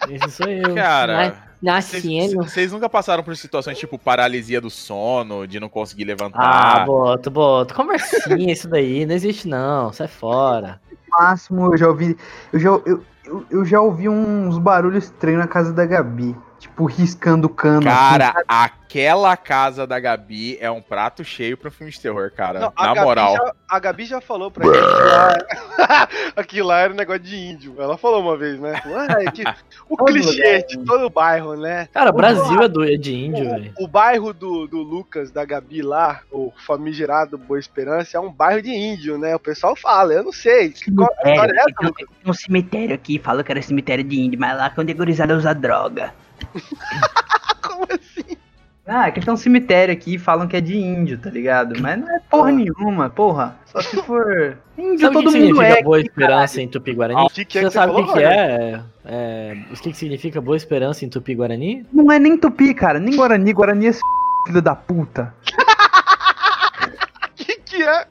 [0.09, 0.75] Esse sou eu.
[0.75, 2.35] Cara, Vocês- Nascendo.
[2.43, 6.85] Vocês nunca passaram por situações tipo paralisia do sono, de não conseguir Ah, levantar?
[6.85, 7.73] boto, boto.
[7.75, 9.05] Conversinha isso daí.
[9.05, 9.91] Não existe não.
[9.91, 10.79] Sai fora.
[11.09, 12.17] Máximo, eu já ouvi.
[12.53, 16.33] Eu já, eu, eu, eu já ouvi uns barulhos estranhos na casa da Gabi.
[16.59, 17.83] Tipo, riscando cano.
[17.83, 22.59] Cara, assim, aquela casa da Gabi é um prato cheio pro filme de terror, cara.
[22.59, 23.33] Não, Na Gabi moral.
[23.35, 27.35] já- a Gabi já falou pra gente que lá, aquilo lá era um negócio de
[27.37, 27.75] índio.
[27.79, 28.75] Ela falou uma vez, né?
[28.81, 29.43] Falou, "Ah, é que
[29.87, 31.87] o clichê lugar, de todo bairro, né?
[31.93, 33.73] Cara, o Brasil é, do, é de índio, velho.
[33.79, 38.31] O, o bairro do, do Lucas, da Gabi lá, o famigerado Boa Esperança, é um
[38.31, 39.33] bairro de índio, né?
[39.33, 40.73] O pessoal fala, eu não sei.
[40.95, 42.07] Qual a história é essa, tem, Lucas?
[42.25, 45.53] um cemitério aqui, fala que era cemitério de índio, mas lá quando a gurizada usa
[45.53, 46.13] droga.
[47.61, 48.37] Como assim?
[48.91, 51.79] Ah, que tem um cemitério aqui e falam que é de índio, tá ligado?
[51.79, 53.55] Mas não é porra nenhuma, porra.
[53.65, 54.57] Só se for.
[54.75, 55.83] Índio Sabe o que, todo que mundo significa é.
[55.83, 57.21] Boa aqui, Esperança em Tupi-Guarani?
[57.21, 60.41] O que, que é Você que sabe o que, é, é, O que, que significa
[60.41, 61.85] Boa Esperança em Tupi-Guarani?
[61.93, 62.99] Não é nem tupi, cara.
[62.99, 63.53] Nem Guarani.
[63.53, 64.01] Guarani é esse
[64.47, 65.35] filho da puta.
[67.29, 68.07] O que, que é?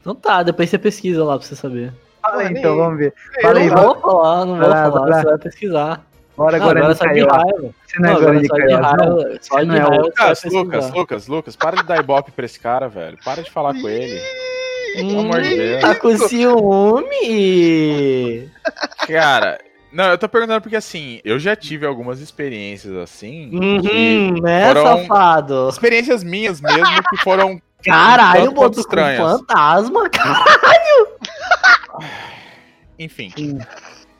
[0.00, 1.92] Então tá, depois você pesquisa lá pra você saber.
[2.22, 3.12] Fala aí, então, vamos ver.
[3.42, 6.02] Fala aí, não- vou falar, não vou falar, você vai pesquisar.
[6.36, 7.74] Bora, Não, Guarani agora só de raiva.
[7.86, 9.38] Você não é agora só de raiva.
[9.40, 10.44] Só de é raiva Lucas.
[10.44, 13.16] Lucas, Lucas, Lucas, para de dar ibope pra esse cara, velho.
[13.24, 14.20] Para de falar com ele.
[14.96, 15.80] Pelo amor de Deus.
[15.80, 16.16] Tá com
[17.28, 18.48] ciúme!
[19.06, 19.58] Cara,
[19.92, 23.50] não, eu tô perguntando porque assim, eu já tive algumas experiências assim.
[23.52, 25.68] Uhum, né, foram- safado?
[25.68, 27.60] Experiências minhas mesmo que foram.
[27.84, 30.44] Caralho, quanto botou com fantasma, cara.
[32.98, 33.32] Enfim.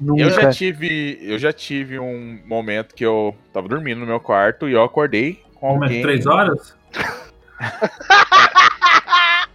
[0.04, 0.22] Nunca.
[0.22, 1.18] Eu já tive.
[1.22, 5.42] Eu já tive um momento que eu tava dormindo no meu quarto e eu acordei
[5.54, 6.02] com alguém.
[6.02, 6.74] três horas?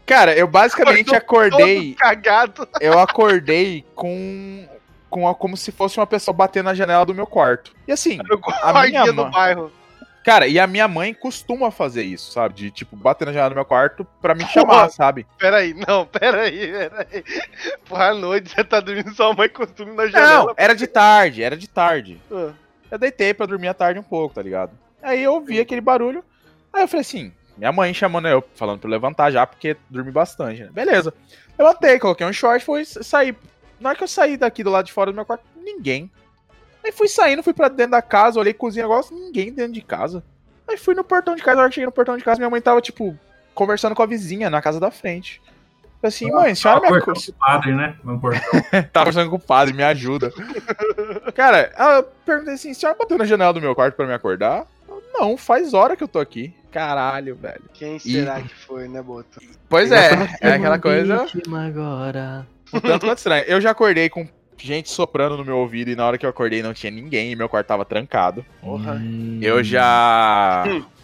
[0.05, 1.93] Cara, eu basicamente acordei.
[1.93, 2.67] Todo cagado.
[2.81, 4.65] Eu acordei com.
[5.09, 7.71] com a- como se fosse uma pessoa batendo na janela do meu quarto.
[7.87, 9.71] E assim, No A minha do mãe- bairro.
[10.23, 12.53] Cara, e a minha mãe costuma fazer isso, sabe?
[12.55, 15.25] De tipo, bater na janela do meu quarto pra me chamar, sabe?
[15.37, 17.23] Peraí, não, peraí, peraí.
[17.87, 20.45] Porra, à noite você tá dormindo, sua mãe costume na janela.
[20.45, 22.21] Não, era de tarde, era de tarde.
[22.31, 22.51] Ah,
[22.91, 24.71] Eu deitei pra dormir à tarde um pouco, tá ligado?
[25.01, 26.23] Aí eu ouvi aquele barulho.
[26.73, 30.11] Aí eu falei assim, minha mãe chamando eu, falando pra eu levantar já, porque dormi
[30.11, 30.69] bastante, né?
[30.71, 31.13] Beleza.
[31.57, 33.35] Levantei, coloquei um short, fui sair.
[33.79, 36.09] Na hora que eu saí daqui do lado de fora do meu quarto, ninguém.
[36.89, 40.23] Aí fui saindo, fui pra dentro da casa, olhei cozinha, negócio, ninguém dentro de casa.
[40.67, 42.49] Aí fui no portão de casa, na hora que cheguei no portão de casa, minha
[42.49, 43.15] mãe tava, tipo,
[43.53, 45.39] conversando com a vizinha na casa da frente.
[46.01, 47.95] Falei assim, mãe, a senhora me conversando com o padre, né?
[48.03, 48.41] No portão.
[48.91, 50.33] Tava conversando com o padre, me ajuda.
[51.35, 54.65] Cara, ela perguntei assim: a senhora bateu na janela do meu quarto pra me acordar?
[54.87, 56.55] Eu, Não, faz hora que eu tô aqui.
[56.71, 57.63] Caralho, velho.
[57.73, 59.39] Quem será que foi, né, Boto?
[59.67, 61.27] Pois é, é aquela coisa.
[61.53, 62.47] Agora.
[62.73, 63.43] um tanto quanto estranho.
[63.45, 64.27] Eu já acordei com
[64.59, 67.35] gente soprando no meu ouvido e na hora que eu acordei não tinha ninguém e
[67.35, 68.45] meu quarto tava trancado.
[68.61, 68.93] Porra.
[68.95, 69.39] Hum.
[69.41, 70.63] Eu já.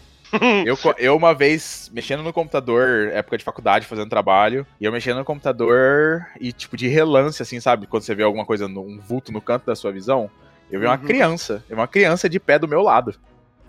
[0.66, 4.92] Eu, co- eu uma vez, mexendo no computador, época de faculdade, fazendo trabalho, e eu
[4.92, 7.88] mexendo no computador e, tipo, de relance, assim, sabe?
[7.88, 10.30] Quando você vê alguma coisa, no- um vulto no canto da sua visão,
[10.70, 11.06] eu vi uma Uhum.
[11.06, 11.64] criança.
[11.70, 13.16] Eu vi uma criança de pé do meu lado.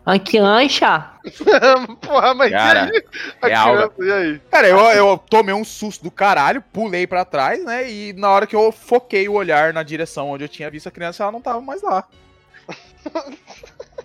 [0.08, 1.10] Ai, que ancha!
[2.00, 3.02] Porra, mas Cara, e aí?
[3.40, 4.40] Criança, e aí?
[4.48, 7.90] Cara, eu, eu tomei um susto do caralho, pulei pra trás, né?
[7.90, 10.92] E na hora que eu foquei o olhar na direção onde eu tinha visto a
[10.92, 12.04] criança, ela não tava mais lá.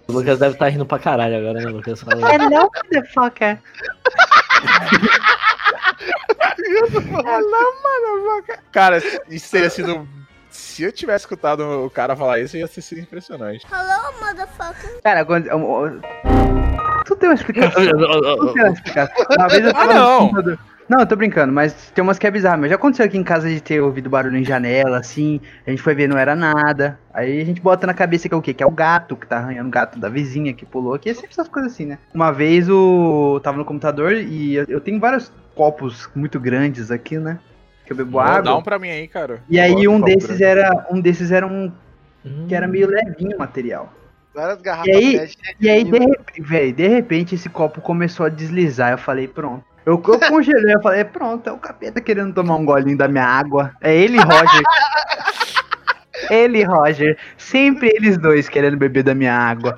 [0.08, 2.02] O Lucas deve estar rindo pra caralho agora, né, Lucas?
[2.02, 2.36] Fala aí.
[2.36, 3.60] Hello, motherfucker.
[8.72, 8.98] Cara,
[9.30, 10.08] isso teria sido.
[10.72, 13.68] Se eu tivesse escutado o cara falar isso, ia ter sido impressionante.
[15.04, 15.48] Cara, quando.
[15.48, 16.02] eu- eu-
[17.06, 17.72] Tu tem uma explicação.
[17.84, 19.26] Tu tem uma explicação.
[19.38, 20.14] Uma vez eu Ah, tava não.
[20.14, 20.60] no computador.
[20.88, 22.62] Não, eu tô brincando, mas tem umas que é bizarro.
[22.62, 25.40] Mas já aconteceu aqui em casa de ter ouvido barulho em janela, assim.
[25.68, 26.98] A gente foi ver, não era nada.
[27.14, 28.54] Aí a gente bota na cabeça que é o quê?
[28.54, 31.10] Que é o gato que tá arranhando o gato da vizinha que pulou aqui.
[31.10, 31.98] É sempre essas coisas assim, né?
[32.14, 33.34] Uma vez o.
[33.36, 37.40] eu tava no computador e eu, eu tenho vários copos muito grandes aqui, né?
[37.92, 38.42] Que eu bebo água.
[38.42, 39.44] Dá um pra mim aí, cara.
[39.50, 40.88] E aí um desses era.
[40.90, 41.72] Um desses era um.
[42.26, 42.46] Hum.
[42.48, 43.92] que era meio levinho o material.
[44.34, 47.82] Várias garrafas E aí- cheias E aí, de de repente, véi, de repente, esse copo
[47.82, 48.92] começou a deslizar.
[48.92, 49.66] Eu falei, pronto.
[49.86, 53.26] Eu, eu congelei, eu falei, pronto, é o capeta querendo tomar um golinho da minha
[53.26, 53.74] água.
[53.82, 54.62] É ele e Roger.
[56.30, 57.18] ele e Roger.
[57.38, 59.78] Sempre eles dois querendo beber da minha água.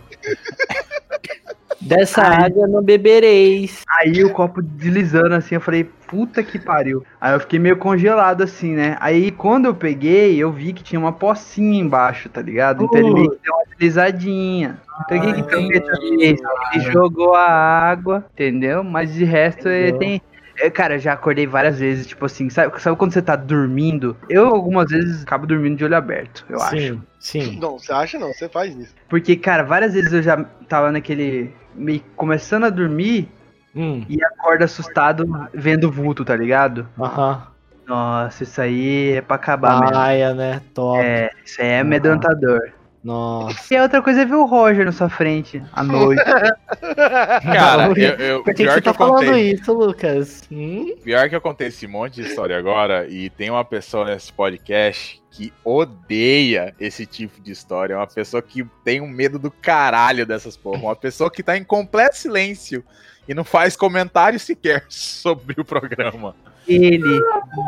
[1.84, 2.46] Dessa Ai.
[2.46, 3.82] água não bebereis.
[4.00, 7.04] Aí o copo deslizando assim, eu falei, puta que pariu.
[7.20, 8.96] Aí eu fiquei meio congelado assim, né?
[9.00, 12.84] Aí quando eu peguei, eu vi que tinha uma pocinha embaixo, tá ligado?
[12.84, 14.80] Então ele meio que deu uma deslizadinha.
[15.02, 16.40] Então o que que o fez?
[16.74, 18.84] Ele jogou a água, entendeu?
[18.84, 20.00] Mas de resto ele Entendeu?
[20.00, 20.22] tem.
[20.58, 24.16] É, Cara, eu já acordei várias vezes, tipo assim, sabe, sabe quando você tá dormindo?
[24.30, 26.76] Eu algumas vezes acabo dormindo de olho aberto, eu acho.
[26.78, 27.60] sim, sim.
[27.60, 28.94] Não, você acha não, você faz isso.
[29.10, 31.54] Porque, cara, várias vezes eu já tava naquele.
[31.76, 33.30] meio que começando a dormir
[33.76, 36.88] Hum, e acordo assustado vendo vulto, tá ligado?
[37.00, 37.48] aham.
[37.88, 39.94] Nossa, isso aí é pra acabar mesmo.
[39.96, 40.62] Paia, né?
[40.74, 41.02] Top.
[41.04, 42.60] É, isso aí é amedrontador.
[43.04, 43.74] Nossa.
[43.74, 46.24] E a outra coisa é ver o Roger na sua frente à noite.
[47.44, 49.52] Cara, eu, eu- Por que, que pior você que eu tá falando contei.
[49.52, 50.44] isso, Lucas?
[50.52, 50.96] Hum?
[51.04, 55.22] Pior que eu contei esse monte de história agora e tem uma pessoa nesse podcast
[55.32, 57.98] que odeia esse tipo de história.
[57.98, 60.80] Uma pessoa que tem um medo do caralho dessas porra.
[60.84, 62.84] Uma pessoa que tá em completo silêncio
[63.28, 66.36] e não faz comentário sequer sobre o programa.
[66.66, 67.20] Ele,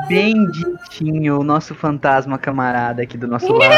[0.07, 3.75] bem ditinho, o nosso fantasma camarada aqui do nosso lado.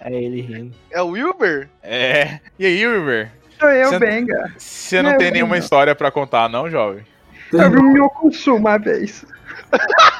[0.00, 0.74] É ele rindo.
[0.90, 1.68] É o Wilber?
[1.82, 2.38] É.
[2.58, 3.30] E aí, Wilber?
[3.58, 4.52] Sou eu, Você- Benga.
[4.58, 5.62] Você não É, tem nenhuma não.
[5.62, 7.04] história pra contar, não, jovem?
[7.52, 9.24] Eu vi o meu consumo uma vez.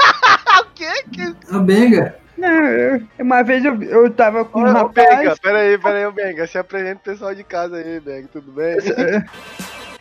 [0.60, 1.04] O quê?
[1.12, 1.34] Que...
[1.54, 2.16] A Benga.
[2.38, 5.38] Não, eu- uma vez eu, eu tava com um Ô, Benga, rapaz.
[5.40, 6.46] pera aí, pera aí, ô, Benga.
[6.46, 8.76] Se apresenta o pessoal de casa aí, Benga, tudo bem?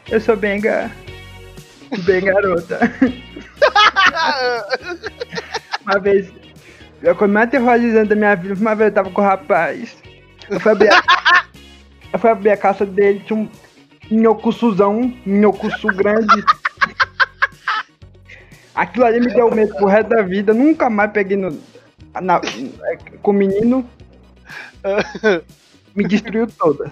[0.10, 0.92] Eu sou Benga.
[2.06, 2.80] Bem garota.
[5.86, 6.32] Uma vez,
[7.04, 8.54] eu comi mais aterrorizante da minha vida.
[8.60, 9.96] Uma vez eu tava com o rapaz.
[10.50, 11.04] Eu fui abrir a,
[12.14, 13.50] eu fui abrir a calça dele, tinha um
[14.10, 16.44] minhocuçuzão, um minhocuçu grande.
[18.76, 20.54] Aquilo ali me deu medo pro resto da vida.
[20.54, 21.58] Nunca mais peguei no,
[22.22, 22.42] na-
[23.22, 23.88] com o menino.
[25.96, 26.92] Me destruiu toda.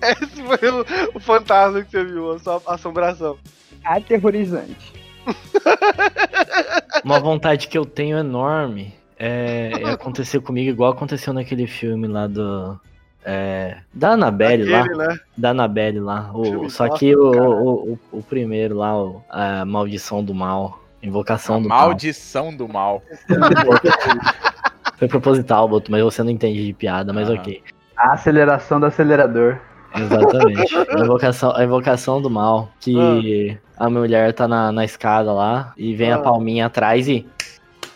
[0.00, 0.84] Esse foi o,
[1.14, 3.38] o fantasma que você viu, a sua assombração.
[3.84, 4.92] Aterrorizante.
[7.04, 12.26] Uma vontade que eu tenho enorme é, é acontecer comigo igual aconteceu naquele filme lá
[12.26, 12.78] do.
[13.24, 14.84] É, da Annabelle lá.
[14.84, 15.20] Né?
[15.36, 16.30] Da Annabelle lá.
[16.34, 20.80] O, só que do o, o, o, o primeiro lá, o, a Maldição do Mal.
[21.02, 23.02] Invocação do Maldição do mal.
[23.28, 23.80] Mal.
[24.96, 27.34] Foi proposital, Boto, mas você não entende de piada, mas Ah.
[27.34, 27.60] ok.
[27.96, 29.58] A aceleração do acelerador.
[29.94, 30.76] Exatamente.
[30.76, 32.70] A invocação, a invocação do mal.
[32.80, 36.20] Que a mulher tá na, na escada lá e vem a Ah.
[36.20, 37.26] palminha atrás e.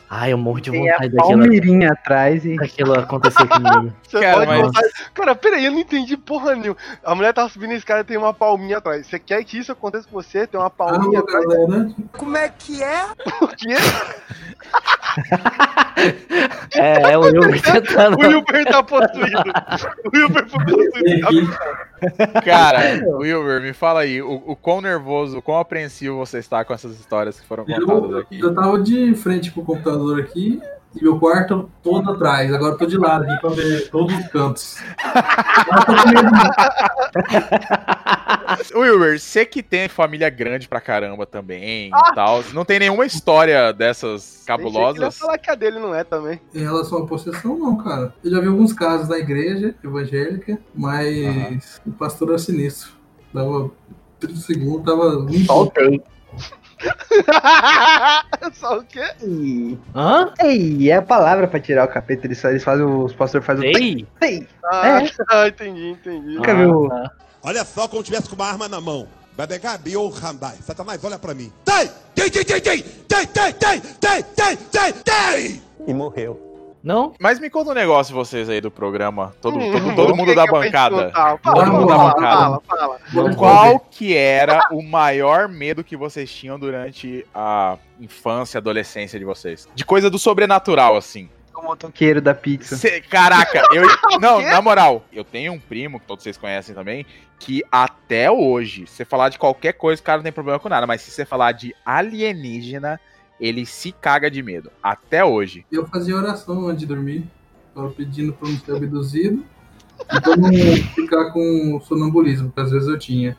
[0.09, 2.55] Ai, eu morro de Tem a vontade daquilo, palmeirinha atrás e.
[2.57, 3.93] daquilo acontecer comigo.
[4.07, 4.93] Você Cara, pode mas-.
[5.13, 6.77] Cara, peraí, eu não entendi porra nenhuma.
[7.05, 9.05] A mulher tá subindo a escada e tem uma palminha atrás.
[9.09, 10.47] Você quer que isso aconteça com você?
[10.47, 11.45] Tem uma palminha Alô, atrás.
[11.47, 11.89] galera.
[13.41, 13.75] O quê?
[16.75, 18.17] É, é o Wilber tentando.
[18.19, 19.43] O Wilber tá possuído.
[20.05, 21.59] O Wilber foi possuído.
[22.45, 22.81] Cara,
[23.19, 26.99] Wilber, me fala aí, o, o quão nervoso, o quão apreensivo você está com essas
[26.99, 28.41] histórias que foram contadas Eu, aqui?
[28.41, 30.61] eu tava de frente pro computador aqui
[30.95, 32.53] e meu quarto todo atrás.
[32.53, 34.79] Agora eu tô de lado aqui pra ver todos os cantos.
[38.73, 38.81] Eu.
[38.81, 43.73] Wilber, você que tem família grande pra caramba também e tal, não tem nenhuma história
[43.73, 45.19] dessas cabulosas?
[45.19, 46.41] falar que a dele não é também.
[46.55, 48.15] Em relação à possessão, não, cara.
[48.25, 52.91] Eu já vi alguns casos na igreja evangélica, mas o pastor era sinistro.
[53.33, 53.71] Dava
[54.21, 56.03] 30 segundos, tava 20 Soltei.
[58.55, 59.01] Só o quê?
[59.23, 60.33] Ei, Hã?
[60.43, 62.27] Ei, é a palavra pra tirar o capeta.
[62.27, 63.79] Eles, eles fazem, os pastores fazem o.
[63.79, 64.07] Ei?
[64.23, 66.35] Ei, Ah, ah, entendi, entendi.
[66.35, 66.87] Nunca viu?
[66.93, 67.13] Ah, tá.
[67.43, 69.07] Olha só como tivesse com uma arma na mão.
[69.37, 70.57] Babegabi ou Randai.
[70.63, 71.53] Satanás, olha pra mim.
[71.65, 71.91] Tem!
[72.15, 72.83] Tem, tem, tem, tem!
[72.83, 75.63] Tem, tem, tem, tem, tem, tem, tem!
[75.87, 76.46] E morreu.
[76.87, 77.15] Não?
[77.19, 80.37] Mas me conta um negócio vocês aí do programa, todo, Hum, todo, todo mundo que
[80.37, 81.11] da que bancada.
[81.11, 82.61] Fala, Todo mundo da fala, bancada.
[82.65, 83.35] Fala, fala.
[83.35, 89.69] Qual que era o maior medo que vocês tinham durante a infância, adolescência de vocês?
[89.75, 91.29] De coisa do sobrenatural, assim.
[91.57, 92.77] O motoqueiro da pizza.
[92.77, 93.83] Cê- caraca, eu.
[94.21, 97.05] Não, na moral, eu tenho um primo, que todos vocês conhecem também,
[97.41, 100.69] que até hoje, se você falar de qualquer coisa, o cara não tem problema com
[100.69, 100.87] nada.
[100.87, 103.01] Mas se você falar de alienígena,
[103.41, 104.71] ele se caga de medo.
[104.83, 105.65] Até hoje.
[105.71, 107.27] Eu fazia oração antes de dormir.
[107.75, 109.45] Tava pedindo pra não ser abduzido
[110.13, 110.53] e pra não
[110.95, 113.37] ficar com sonambulismo, que às vezes eu tinha.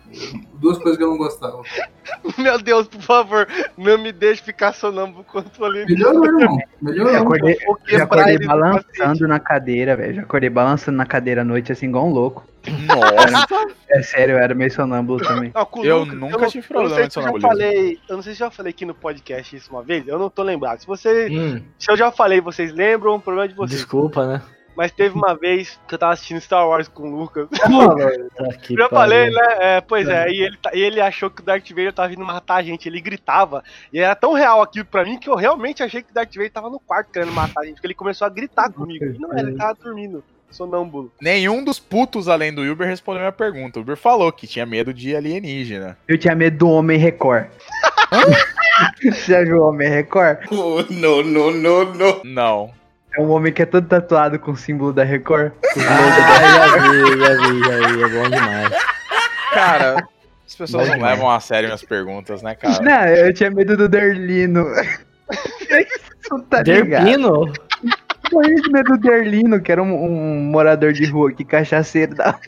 [0.56, 1.62] Duas coisas que eu não gostava.
[2.38, 5.86] Meu Deus, por favor, não me deixe ficar sonâmbulo quanto ali.
[5.86, 6.58] Melhorou, irmão.
[6.82, 7.13] Melhorou.
[7.13, 10.15] Já acordei, já acordei balançando na cadeira, velho.
[10.15, 12.46] Já acordei balançando na cadeira à noite, assim, igual um louco.
[12.86, 13.48] Nossa,
[13.89, 15.52] É sério, eu era meio sonâmbulo também.
[15.56, 17.50] Não, Eu Lucas, nunca tive eu não problema de se eu já sonambulismo.
[17.50, 20.20] falei, Eu não sei se eu já falei aqui no podcast isso uma vez, eu
[20.20, 20.80] não tô lembrado.
[20.80, 21.28] Se você.
[21.32, 23.72] Hum, Se eu já falei, vocês lembram, o problema é de vocês.
[23.80, 24.41] desculpa, né?
[24.77, 27.47] Mas teve uma vez que eu tava assistindo Star Wars com o Lucas.
[28.53, 29.47] Aqui, já falei, né?
[29.59, 32.23] É, pois é, e ele, tá- e ele achou que o Darth Vader tava vindo
[32.23, 32.87] matar a gente.
[32.87, 33.63] Ele gritava.
[33.91, 36.51] E era tão real aquilo pra mim que eu realmente achei que o Darth Vader
[36.51, 37.73] tava no quarto querendo matar a gente.
[37.75, 39.03] Porque ele começou a gritar comigo.
[39.03, 40.23] E não, ele tava dormindo.
[40.49, 41.11] Sonâmbulo.
[41.19, 43.79] nenhum dos putos além do Uber respondeu minha pergunta.
[43.79, 45.97] O Uber falou que tinha medo de alienígena.
[46.07, 47.47] Eu tinha medo do Homem Record.
[49.03, 50.37] Você já viu o Homem Record?
[50.51, 52.21] Oh, no, no, no, no.
[52.23, 52.71] Não.
[53.17, 55.51] É um homem que é todo tatuado com o símbolo da Record.
[55.75, 58.03] Ah, já vi, já vi, já vi.
[58.03, 58.69] É bom demais.
[59.51, 60.08] Cara,
[60.45, 62.80] as pessoas não levam a sério minhas perguntas, né, cara?
[62.80, 64.67] Não, eu tinha medo do Derlino.
[65.67, 67.06] Isso tá ligado?
[67.06, 67.53] Derpino?
[68.32, 72.39] Morri de medo do Derlino, que era um, um morador de rua que cachaceiro da.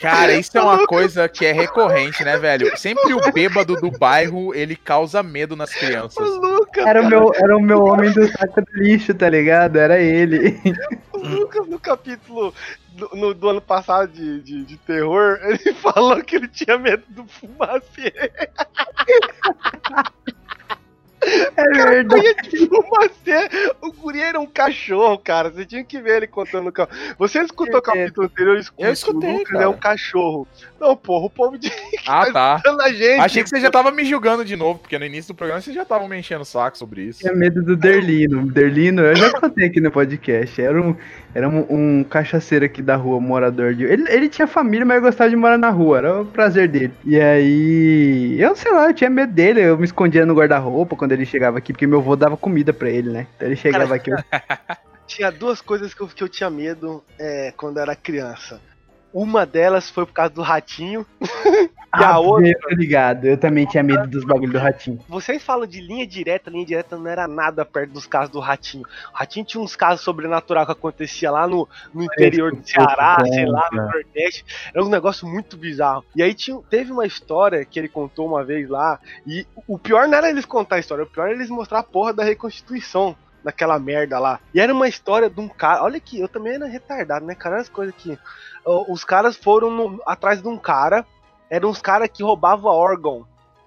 [0.00, 2.76] Cara, isso é uma coisa que é recorrente, né, velho?
[2.76, 6.28] Sempre o bêbado do bairro, ele causa medo nas crianças.
[6.76, 9.76] Era o meu, era o meu homem do saco do lixo, tá ligado?
[9.78, 10.60] Era ele.
[11.12, 12.54] o Lucas no capítulo
[12.90, 17.04] do, no- do ano passado de, de, de terror, ele falou que ele tinha medo
[17.08, 18.12] do fumacê.
[21.56, 22.34] É verdade.
[22.66, 23.48] Fumacê.
[23.80, 25.50] O guri era um cachorro, cara.
[25.50, 26.88] Você tinha que ver ele contando o carro.
[27.18, 28.54] Você escutou o capítulo anterior?
[28.54, 28.86] Eu escutei.
[28.88, 29.64] Eu escutei, O Lucas cara.
[29.64, 30.48] é um cachorro.
[30.80, 31.70] Não, porra, o povo de
[32.06, 32.62] Ah, tá.
[32.82, 33.20] a gente.
[33.20, 35.76] Achei que você já tava me julgando de novo, porque no início do programa vocês
[35.76, 37.20] já estavam me enchendo o saco sobre isso.
[37.20, 38.50] Tinha medo do Derlino.
[38.50, 40.60] Derlino, eu já contei aqui no podcast.
[40.60, 40.96] Era um,
[41.34, 43.84] era um, um cachaceiro aqui da rua, morador de.
[43.84, 45.98] Ele, ele tinha família, mas gostava de morar na rua.
[45.98, 46.92] Era o prazer dele.
[47.04, 48.36] E aí.
[48.40, 49.60] Eu sei lá, eu tinha medo dele.
[49.60, 52.90] Eu me escondia no guarda-roupa quando ele chegava aqui, porque meu avô dava comida pra
[52.90, 53.26] ele, né?
[53.36, 54.10] Então ele chegava Cara, aqui.
[54.10, 54.16] Eu...
[55.06, 58.60] Tinha duas coisas que eu, que eu tinha medo é, quando era criança.
[59.12, 61.06] Uma delas foi por causa do ratinho.
[61.98, 63.24] E a outra- eu ligado.
[63.24, 65.00] Eu também tinha medo dos bagulhos do ratinho.
[65.08, 68.84] Vocês falam de linha direta, linha direta não era nada perto dos casos do Ratinho.
[69.12, 73.44] O Ratinho tinha uns casos sobrenaturais que acontecia lá no, no interior do Ceará, sei
[73.44, 74.44] lá, no Nordeste.
[74.72, 76.04] Era um negócio muito bizarro.
[76.14, 80.06] E aí tinha, teve uma história que ele contou uma vez lá, e o pior
[80.06, 83.16] não era eles contar a história, o pior era eles mostrar a porra da reconstituição
[83.44, 84.40] daquela merda lá.
[84.54, 85.82] E era uma história de um cara.
[85.82, 87.60] Olha aqui, eu também era retardado, né, cara?
[87.60, 87.94] As coisas.
[88.64, 91.06] Ó, Os caras foram no- atrás de um cara.
[91.48, 93.26] Eram uns caras que roubavam órgão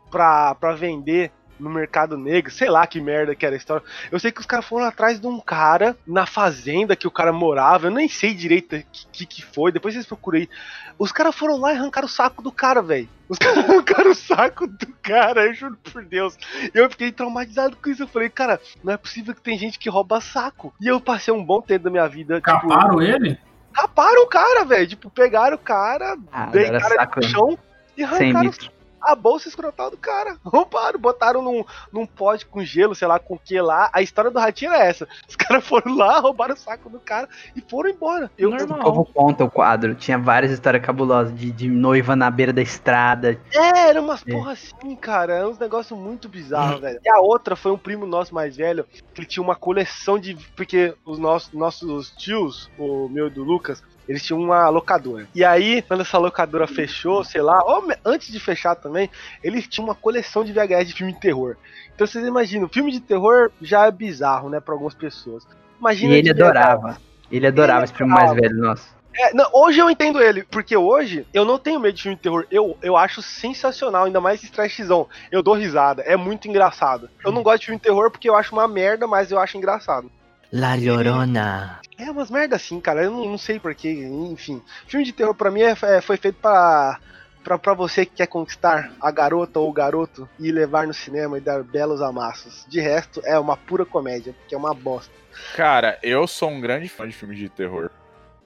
[0.10, 3.86] pra, pra vender no mercado negro, sei lá que merda que era a história.
[4.12, 7.32] Eu sei que os caras foram atrás de um cara na fazenda que o cara
[7.32, 10.50] morava, eu nem sei direito o que, que, que foi, depois vocês procurei.
[10.98, 13.10] Os caras foram lá e arrancaram o saco do cara, velho.
[13.28, 16.38] Os caras arrancaram o saco do cara, eu juro por Deus.
[16.74, 18.04] Eu fiquei traumatizado com isso.
[18.04, 20.74] Eu falei, cara, não é possível que tem gente que rouba saco.
[20.80, 23.38] E eu passei um bom tempo da minha vida, tipo, Caparam ele?
[23.74, 24.88] caparam o cara, velho.
[24.88, 27.60] Tipo, pegaram o cara, Ah, deitaram ele saco no chão
[27.98, 28.72] e sem arrancaram litro.
[29.04, 30.38] A bolsa escrotal do cara.
[30.44, 33.90] Roubaram, botaram num, num pote com gelo, sei lá com o que lá.
[33.94, 35.08] A história do ratinho é essa.
[35.28, 38.32] Os caras foram lá, roubaram o saco do cara e foram embora.
[38.38, 39.96] Eu, O povo conta o quadro.
[39.96, 43.40] Tinha várias histórias cabulosas de, de noiva na beira da estrada.
[43.52, 44.32] É, era umas É.
[44.32, 45.34] porra assim, cara.
[45.34, 47.00] Era uns negócios muito bizarros, velho.
[47.04, 50.36] E a outra foi um primo nosso mais velho, que ele tinha uma coleção de.
[50.56, 55.28] Porque os nossos, nossos tios, o meu e do Lucas, eles tinham uma locadora.
[55.34, 59.10] E aí, quando essa locadora fechou, sei lá, ou antes de fechar também,
[59.44, 61.56] eles tinham uma coleção de VHS de filme de terror.
[61.96, 65.46] Então vocês imaginam, filme de terror já é bizarro, né, pra algumas pessoas.
[65.80, 66.98] Imagina E ele adorava.
[67.32, 68.94] Ele adorava Ele esse primo mais velho nosso.
[69.16, 72.22] É, não, hoje eu entendo ele, porque hoje eu não tenho medo de filme de
[72.24, 72.48] terror.
[72.50, 75.08] Eu, eu acho sensacional, ainda mais trashzão.
[75.32, 77.10] Eu dou risada, é muito engraçado.
[77.24, 79.56] Eu não gosto de filme de terror porque eu acho uma merda, mas eu acho
[79.56, 80.10] engraçado.
[80.54, 81.80] La Llorona.
[81.98, 83.04] É umas merda assim, cara.
[83.04, 84.62] Eu não, não sei porquê, enfim.
[84.88, 87.00] Filme de terror pra mim é- é- foi feito pra,
[87.44, 91.40] pra, pra você que quer conquistar a garota ou o garoto e levar no cinema
[91.40, 92.66] e dar belos amassos.
[92.70, 95.12] De resto, é uma pura comédia, porque é uma bosta.
[95.56, 97.90] Cara, eu sou um grande fã de filmes de terror.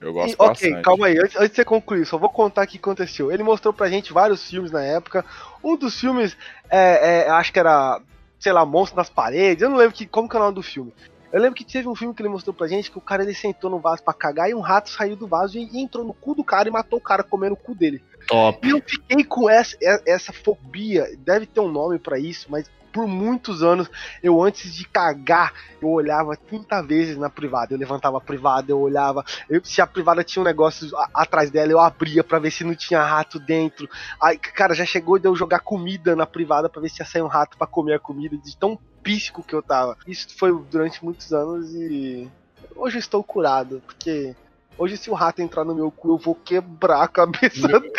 [0.00, 0.82] Eu gosto E, ok, bastante.
[0.84, 3.30] calma aí, antes, antes de você concluir, só vou contar o que aconteceu.
[3.30, 5.24] Ele mostrou pra gente vários filmes na época.
[5.62, 6.34] Um dos filmes,
[6.70, 8.00] é, é, acho que era,
[8.40, 9.60] sei lá, Monstro nas Paredes.
[9.62, 10.94] Eu não lembro que, como que é o nome do filme.
[11.32, 13.34] Eu lembro que teve um filme que ele mostrou pra gente que o cara ele
[13.34, 16.14] sentou no vaso pra cagar e um rato saiu do vaso e, e entrou no
[16.14, 18.02] cu do cara e matou o cara comendo o cu dele.
[18.26, 18.66] Top.
[18.66, 19.76] E eu fiquei com essa,
[20.06, 23.90] essa fobia, deve ter um nome pra isso, mas por muitos anos,
[24.22, 27.74] eu antes de cagar, eu olhava 30 vezes na privada.
[27.74, 29.24] Eu levantava a privada, eu olhava.
[29.48, 32.64] eu- se a privada tinha um negócio a- atrás dela, eu abria pra ver se
[32.64, 33.88] não tinha rato dentro.
[34.20, 37.22] Aí, cara, já chegou de eu jogar comida na privada pra ver se ia sair
[37.22, 39.96] um rato pra comer a comida, de tão píssico que eu tava.
[40.06, 42.28] Isso foi durante muitos anos e
[42.76, 44.34] hoje eu estou curado, porque
[44.76, 47.92] hoje se o rato entrar no meu cu, eu vou quebrar a cabeça dele.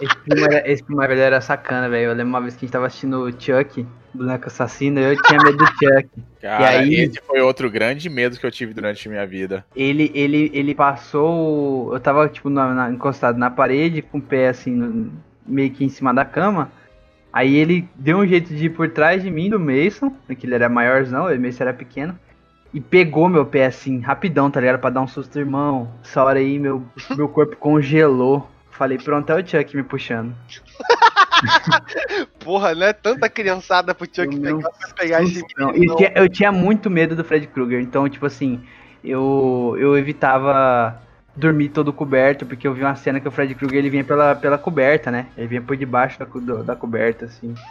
[0.00, 2.10] Esse filme, era, esse filme velho era sacana, velho.
[2.10, 5.22] Eu lembro uma vez que a gente tava assistindo o Chuck, boneco assassino, e eu
[5.22, 6.08] tinha medo do Chuck.
[6.40, 9.64] Cara, E aí- esse foi outro grande medo que eu tive durante a minha vida.
[9.76, 11.92] Ele, ele, ele passou.
[11.92, 15.12] Eu tava, tipo, na- na- encostado na parede, com o pé assim, no-
[15.46, 16.70] meio que em cima da cama.
[17.32, 20.54] Aí ele deu um jeito de ir por trás de mim, do Mason, que ele
[20.54, 22.18] era maiorzão, o Mason era pequeno.
[22.72, 24.78] E pegou meu pé assim, rapidão, tá ligado?
[24.80, 25.88] Pra dar um susto, irmão.
[26.04, 26.82] Essa hora aí, meu,
[27.16, 28.48] meu corpo congelou.
[28.80, 30.34] Falei, pronto, é o Chuck me puxando.
[32.42, 32.94] Porra, né?
[32.94, 37.14] Tanta criançada pro Chuck pegar pra pegar esse Não, eu, tinha, eu tinha muito medo
[37.14, 38.58] do Fred Krueger, então, tipo assim,
[39.04, 40.98] eu, eu evitava
[41.36, 44.34] dormir todo coberto, porque eu vi uma cena que o Fred Krueger ele vinha pela,
[44.34, 45.26] pela coberta, né?
[45.36, 47.54] Ele vinha por debaixo da, do- da coberta, assim.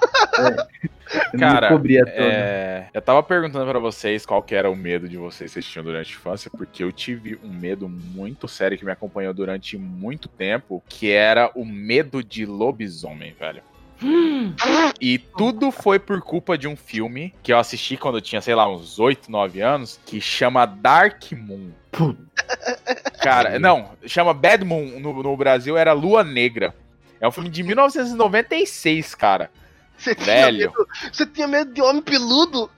[1.34, 1.38] É.
[1.40, 2.14] Cara, me cobria todo.
[2.16, 5.66] É, eu tava perguntando pra vocês qual que era o medo de vocês que vocês
[5.66, 9.76] tinham durante a infância, porque eu tive um medo muito sério que me acompanhou durante
[9.76, 13.64] muito tempo, que era o medo de lobisomem, velho.
[15.02, 18.54] E tudo foi por culpa de um filme que eu assisti quando eu tinha, sei
[18.54, 21.72] lá, uns 8, 9 anos, que chama Dark Moon.
[23.22, 26.74] Cara, não, chama Bad Moon no, no Brasil, era Lua Negra.
[27.20, 29.52] É um filme de 1996, cara.
[29.98, 30.72] Você Velho.
[30.72, 32.72] medo, você tinha medo de homem peludo?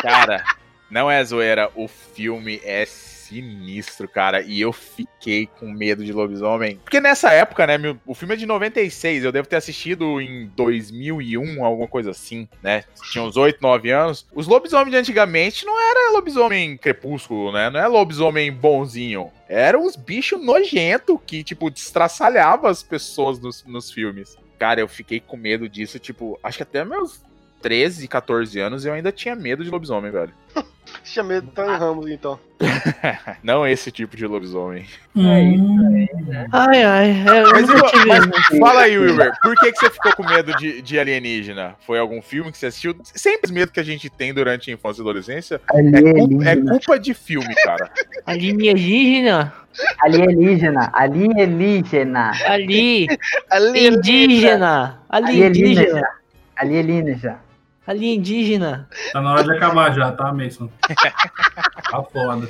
[0.00, 0.42] Cara,
[0.90, 2.86] não é zoeira, o filme é
[3.32, 6.76] sinistro, cara, e eu fiquei com medo de lobisomem.
[6.76, 10.46] Porque nessa época, né, meu- o filme é de 96, eu devo ter assistido em
[10.56, 12.84] 2001, alguma coisa assim, né?
[13.10, 14.26] Tinha uns 8, 9 anos.
[14.34, 17.70] Os lobisomens de antigamente não era lobisomem crepúsculo, né?
[17.70, 19.30] Não é lobisomem bonzinho.
[19.48, 24.36] Eram uns bichos nojentos que, tipo, destraçalhava as pessoas nos, nos filmes.
[24.58, 27.20] Cara, eu fiquei com medo disso, tipo, acho que até meus
[27.62, 30.32] 13, 14 anos eu ainda tinha medo de lobisomem, velho.
[31.04, 32.38] Tinha medo de Tony Ramos, então.
[33.42, 34.84] Não esse tipo de lobisomem.
[35.16, 36.06] Hum,
[36.52, 37.10] Ai, ai.
[37.10, 40.80] É, eu Mas, mas fala aí, Wilber, por que, que você ficou com medo de,
[40.82, 41.74] de alienígena?
[41.86, 42.94] Foi algum filme que você assistiu?
[43.02, 46.56] Sempre os medos que a gente tem durante a infância e adolescência é, culpa, é
[46.56, 47.90] culpa de filme, cara.
[48.26, 49.52] Alienígena.
[50.00, 53.06] alienígena, alienígena, Ali.
[53.50, 55.00] Ali, Indígena.
[55.08, 55.08] Alienígena.
[55.08, 56.08] alienígena,
[56.56, 57.51] alienígena.
[57.86, 58.88] Alienígena.
[59.12, 60.68] tá na hora de acabar já, tá, Mason?
[61.90, 62.48] Tá foda.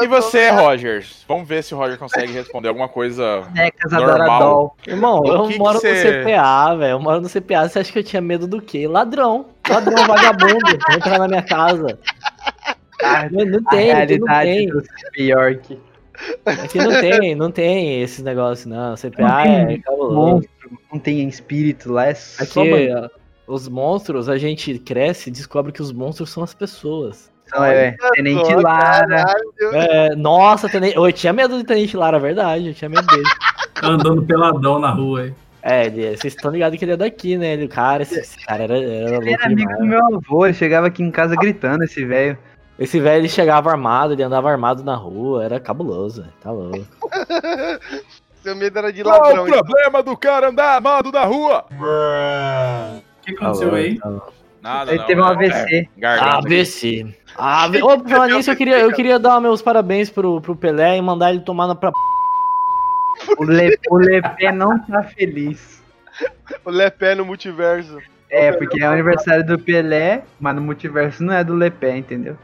[0.00, 1.24] E você, Rogers?
[1.28, 3.40] Vamos ver se o Roger consegue responder alguma coisa.
[3.42, 4.76] Bonecas Normal.
[4.86, 6.90] Irmão, O eu que que moro cê- no CPA, velho.
[6.92, 7.68] Eu moro no CPA.
[7.68, 8.86] Você acha que eu tinha medo do quê?
[8.86, 9.46] Ladrão.
[9.68, 10.70] Ladrão, vagabundo.
[10.94, 11.98] Entrar na minha casa.
[13.02, 14.66] A, Não, não a tem, aqui não realidade tem.
[14.68, 14.82] do
[15.22, 15.80] York.
[16.46, 18.96] Aqui não tem, não tem esses negócios, não.
[18.96, 20.14] CPA Não tem é cabuloso.
[20.14, 23.10] Monstro, não tem espírito lá, é só Aqui, bandido.
[23.14, 27.32] ó, os monstros, a gente cresce e descobre que os monstros são as pessoas.
[27.46, 29.24] Só, é, Tenente só, Lara.
[29.72, 30.96] É, nossa, tenente...
[30.96, 32.68] eu tinha medo de Tenente Lara, verdade.
[32.68, 33.22] Eu tinha medo dele.
[33.74, 35.34] Tá andando peladão na rua aí.
[35.60, 37.54] É, vocês estão ligados que ele é daqui, né?
[37.54, 40.54] Ele, cara, esse, esse cara era, era Ele louco era amigo do meu avô, ele
[40.54, 42.38] chegava aqui em casa gritando, esse velho.
[42.78, 46.86] Esse velho ele chegava armado, ele andava armado na rua, era cabuloso, tá louco.
[48.42, 49.44] Seu medo era de Qual ladrão.
[49.44, 51.64] o problema do cara andar armado na rua?
[53.24, 53.98] O que aconteceu aí?
[54.04, 54.32] louco.
[54.60, 55.88] Nada, Ele não, teve um AVC.
[56.00, 56.06] é.
[56.20, 57.14] ABC.
[57.36, 60.96] Ah, ô, por falar nisso, eu queria, eu queria dar meus parabéns pro, pro Pelé
[60.96, 61.92] e mandar ele tomar na pra.
[63.36, 65.82] O, Le, o Lepé não tá feliz.
[66.64, 67.98] O Lepé no multiverso.
[68.30, 72.36] É, porque é o aniversário do Pelé, mas no multiverso não é do Lepé, entendeu?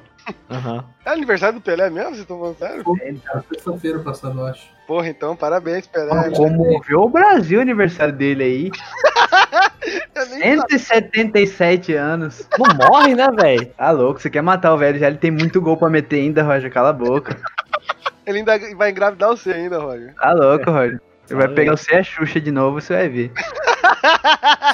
[0.51, 0.85] Aham.
[1.05, 2.11] É aniversário do Pelé mesmo?
[2.11, 2.85] Vocês estão falando sério?
[3.29, 4.69] Era Sexta-feira passada, eu acho.
[4.87, 6.31] Porra, então, parabéns, Pelé.
[6.31, 8.71] Comoveu o Brasil o aniversário dele aí.
[10.15, 12.47] Eu nem 177 anos.
[12.59, 13.67] Não morre, né, velho?
[13.67, 15.07] Tá louco, você quer matar o velho já?
[15.07, 16.71] Ele tem muito gol pra meter ainda, Roger.
[16.71, 17.37] Cala a boca.
[18.27, 20.15] Ele ainda vai engravidar você ainda, Roger.
[20.15, 21.01] Tá louco, Roger.
[21.25, 23.33] Você vai pegar você e a Xuxa de novo, você vai ver.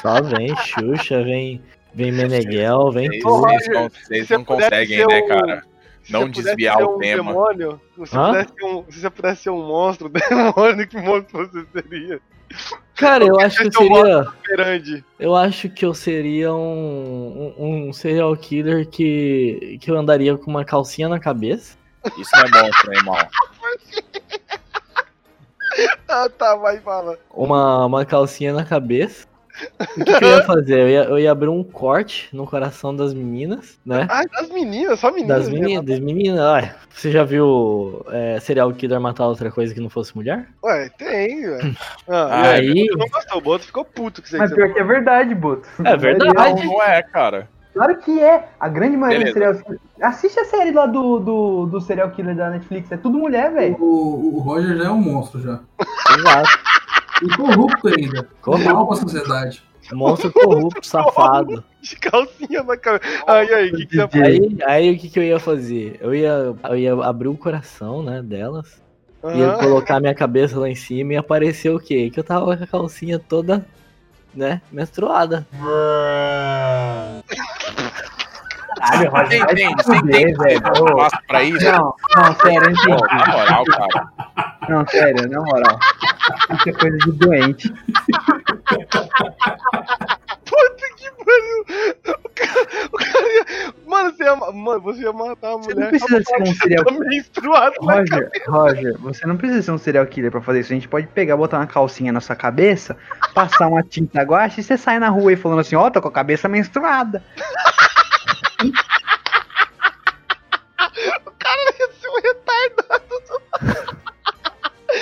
[0.01, 1.61] Só vem Xuxa, vem,
[1.97, 3.89] vem Meneghel, vem Vocês, tudo.
[3.89, 5.63] vocês não- conseguem, né, um- cara?
[6.09, 7.23] Não desviar o um tema.
[7.33, 8.27] Demônio, se, você Hã?
[8.27, 10.09] pudesse ser um, se você pudesse ser um monstro,
[10.55, 12.21] demônio, que monstro você seria?
[12.95, 14.27] Cara, eu acho que eu é seria.
[14.47, 15.05] Grande.
[15.19, 20.49] Eu acho que eu seria um, um, um serial killer que, que eu andaria com
[20.49, 21.75] uma calcinha na cabeça.
[22.17, 23.17] Isso não é monstro, hein, irmão?
[26.07, 27.19] Ah, tá, vai, fala.
[27.29, 29.27] Uma, uma calcinha na cabeça.
[29.97, 30.79] O que, que eu ia fazer?
[30.79, 34.07] Eu ia, eu ia abrir um corte no coração das meninas, né?
[34.09, 35.37] Ah, das meninas, só meninas.
[35.37, 35.63] Das mesmo.
[35.63, 36.75] meninas, das meninas, olha.
[36.93, 40.47] Você já viu é, serial killer matar outra coisa que não fosse mulher?
[40.63, 41.75] Ué, tem, velho.
[42.07, 44.39] Ah, Ah, e aí, não gostou, o Boto ficou puto com isso aí.
[44.41, 45.67] Mas que você pior que é verdade, Boto.
[45.83, 46.65] É verdade.
[46.65, 47.49] Não, não é, cara.
[47.73, 48.47] Claro que é.
[48.59, 49.53] A grande maioria Beleza.
[49.53, 49.79] do serial killer.
[50.01, 52.91] Assiste a série lá do, do, do serial killer da Netflix.
[52.91, 53.75] É tudo mulher, velho.
[53.79, 55.59] O, o Roger já é um monstro já.
[56.17, 56.49] Exato.
[57.23, 58.27] E corrupto ainda.
[58.41, 58.73] Corrupto.
[58.73, 59.63] Mal pra sociedade.
[59.93, 61.63] Monstro corrupto, safado.
[61.81, 63.09] De calcinha na cabeça.
[63.25, 64.21] Aí, o que, que você?
[64.21, 65.97] Aí, aí o que, que eu ia fazer?
[66.01, 68.81] Eu ia, eu ia abrir o coração, né, delas.
[69.23, 69.57] Ia Aham.
[69.59, 72.09] colocar minha cabeça lá em cima e aparecer o quê?
[72.13, 73.65] Que eu tava com a calcinha toda,
[74.35, 75.47] né, menstruada.
[78.79, 79.39] Caralho, Você Roger.
[79.39, 79.83] vai entende?
[79.83, 80.61] se Você fuder, entende velho.
[81.27, 81.65] pra isso?
[81.71, 82.87] Não, não, sério, eu entendi.
[82.89, 84.07] na moral, cara.
[84.69, 85.79] Não, sério, na moral.
[86.55, 87.73] Isso é coisa de doente.
[92.07, 92.61] O cara,
[92.91, 93.45] o cara ia...
[93.85, 95.83] Mano, você ia, ma- mano, você ia matar a Você mulher.
[95.83, 96.85] não precisa ser um serial
[97.81, 100.71] na Roger, Roger, você não precisa ser um serial killer pra fazer isso.
[100.71, 102.95] A gente pode pegar, botar uma calcinha na sua cabeça,
[103.33, 106.07] passar uma tinta guache e você sai na rua aí falando assim, ó, tô com
[106.07, 107.23] a cabeça menstruada.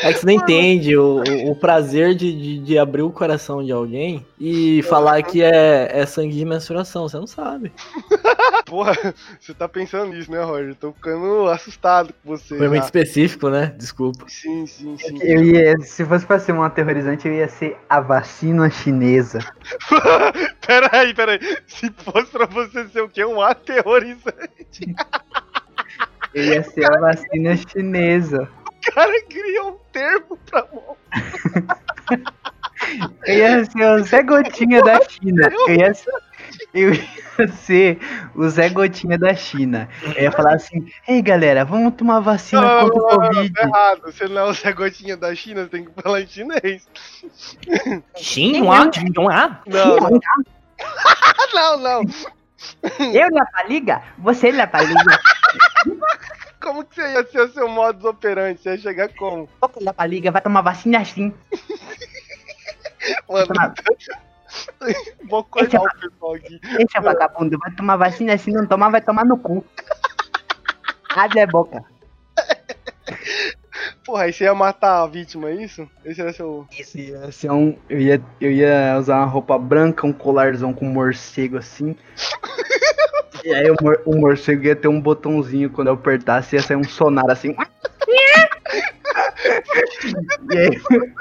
[0.06, 3.72] É que você não entende o, o- prazer de, de, de abrir o coração de
[3.72, 7.10] alguém e falar que é, é sangue de menstruação.
[7.10, 7.72] Você não sabe.
[8.66, 8.94] Porra,
[9.40, 10.76] você tá pensando nisso, né, Roger?
[10.76, 12.58] Tô ficando assustado com você.
[12.58, 12.86] Foi muito já.
[12.86, 13.74] específico, né?
[13.78, 14.26] Desculpa.
[14.28, 15.18] Sim, sim, sim.
[15.22, 19.40] Eu ia, se fosse pra ser um aterrorizante, eu ia ser a vacina chinesa.
[20.66, 21.40] peraí, peraí.
[21.68, 23.26] Se fosse pra você ser o quê?
[23.26, 24.96] Um aterrorizante.
[26.34, 28.48] Eu ia ser a vacina chinesa.
[28.90, 30.98] O cara cria um termo pra mão.
[33.26, 35.50] Eu ia ser o Zé Gotinha da China.
[35.68, 36.14] Eu ia ser,
[36.74, 38.00] eu ia ser
[38.36, 39.90] o Zé Gotinha da China.
[40.16, 43.54] Eu ia falar assim, ei galera, vamos tomar vacina Não, contra o não, não, Covid.
[43.54, 44.02] tá errado.
[44.04, 46.88] Você não é o Zé Gotinha da China, você tem que falar em chinês.
[48.18, 49.60] Xinhua, xinhua.
[49.66, 50.20] Não, não.
[51.54, 52.02] não, não.
[53.14, 55.20] Eu na paliga, você na paliga.
[56.66, 58.60] Como que você ia ser o seu modus operandi?
[58.60, 59.48] Você ia chegar como?
[59.62, 61.32] Você na paliga, vai tomar vacina assim.
[63.30, 63.74] Mano, Tomar-
[65.30, 66.60] vou cortar o pessoal aqui.
[66.76, 69.64] Deixa vagabundo, vai tomar vacina assim, não tomar, vai tomar no cu.
[71.16, 71.84] Abre a boca.
[74.04, 75.88] Porra, aí você ia matar a vítima, é isso?
[76.04, 76.66] Esse era seu.
[76.72, 77.78] Isso ia ser um.
[77.88, 81.96] Eu ia, eu ia usar uma roupa branca, um colarzão com morcego assim.
[83.46, 86.78] E aí o, mor- o morcego ia ter um botãozinho quando eu apertasse, ia sair
[86.78, 87.56] um sonar assim.
[90.52, 90.70] E aí,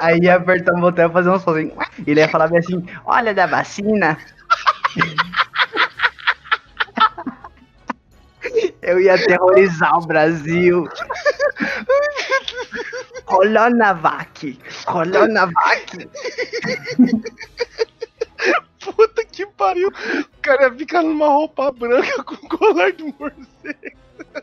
[0.01, 1.73] aí ia apertar o botão e fazer um sozinho.
[2.07, 4.17] E ele ia falar bem assim, olha da vacina.
[8.83, 10.87] Eu ia aterrorizar o Brasil.
[13.25, 14.59] Coronavac.
[14.87, 16.09] Coronavac.
[18.81, 19.91] Puta que pariu.
[20.45, 23.97] O cara ia ficar numa roupa branca com colar de morcego.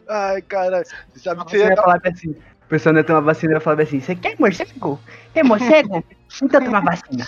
[0.09, 0.83] Ai, cara.
[1.13, 2.35] Você sabe que Você ia falar assim.
[2.59, 4.99] A pessoa ia ter uma vacina e ia falar assim: Você quer morcego?
[5.31, 6.03] Quer morcego?
[6.41, 7.27] Então toma vacina.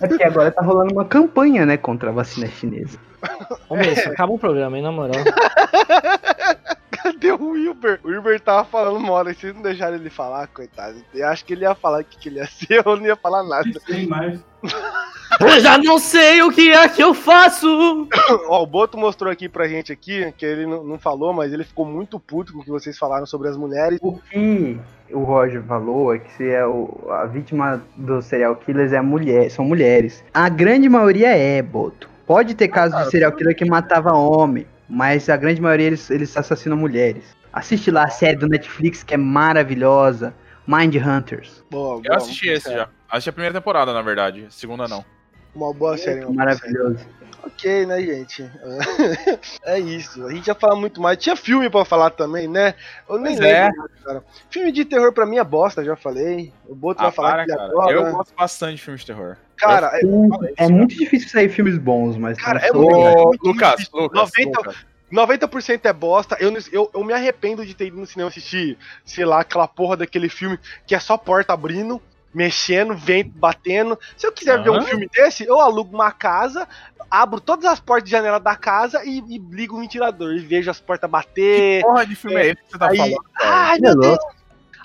[0.00, 2.98] É porque agora tá rolando uma campanha, né, contra a vacina chinesa.
[3.68, 5.22] Ô, Messi, acaba o programa, hein, na moral.
[7.12, 8.00] Cadê o Wilber?
[8.04, 10.96] O Wilber tava falando uma hora, e vocês não deixaram ele falar, coitado.
[11.14, 13.16] Eu acho que ele ia falar o que, que ele ia ser, eu não ia
[13.16, 13.70] falar nada.
[13.86, 14.40] Sei mais.
[15.40, 17.66] Eu já não sei o que é que eu faço!
[18.48, 21.64] Ó, o Boto mostrou aqui pra gente aqui, que ele não, não falou, mas ele
[21.64, 23.98] ficou muito puto com o que vocês falaram sobre as mulheres.
[24.02, 24.78] O que
[25.10, 29.02] o Roger falou é que se é o, a vítima dos serial killers é a
[29.02, 30.22] mulher, são mulheres.
[30.34, 32.10] A grande maioria é, Boto.
[32.26, 36.36] Pode ter casos de serial killer que matava homem, mas a grande maioria eles, eles
[36.36, 37.24] assassinam mulheres.
[37.50, 40.34] Assiste lá a série do Netflix que é maravilhosa,
[40.66, 41.64] Mind Hunters.
[41.70, 42.88] Boa, Eu boa, assisti esse já.
[43.10, 44.46] Assisti a primeira temporada, na verdade.
[44.50, 45.02] Segunda não.
[45.54, 46.24] Uma boa série.
[46.24, 46.36] uma série.
[46.36, 47.06] Maravilhoso.
[47.44, 48.48] Ok, né, gente?
[49.64, 50.24] é isso.
[50.26, 51.18] A gente já fala muito mais.
[51.18, 52.74] Tinha filme pra falar também, né?
[53.08, 53.64] Eu nem Pois é.
[53.64, 54.24] lembro, cara.
[54.50, 56.52] Filme de terror pra mim é bosta, já falei.
[56.68, 57.70] O Boto Ah, vai falar para, que ele cara.
[57.70, 57.92] adora.
[57.92, 59.36] Eu gosto bastante de filmes de terror.
[59.62, 63.98] Cara, é, É muito difícil sair filmes bons, mas Cara, é sou- muito- Lucas, difícil.
[64.00, 64.76] Lucas, 90 Lucas.
[65.12, 66.36] 90% é bosta.
[66.40, 69.96] Eu, eu, eu me arrependo de ter ido no cinema assistir, sei lá, aquela porra
[69.98, 72.00] daquele filme que é só porta abrindo,
[72.34, 73.98] mexendo, vento batendo.
[74.16, 76.66] Se eu quiser ver um filme desse, eu alugo uma casa,
[77.10, 80.70] abro todas as portas de janela da casa e, e ligo o ventilador e vejo
[80.70, 81.82] as portas bater.
[81.82, 83.24] Porra de filme é esse que você tá Aí, falando?
[83.38, 84.18] ai Meu Deus!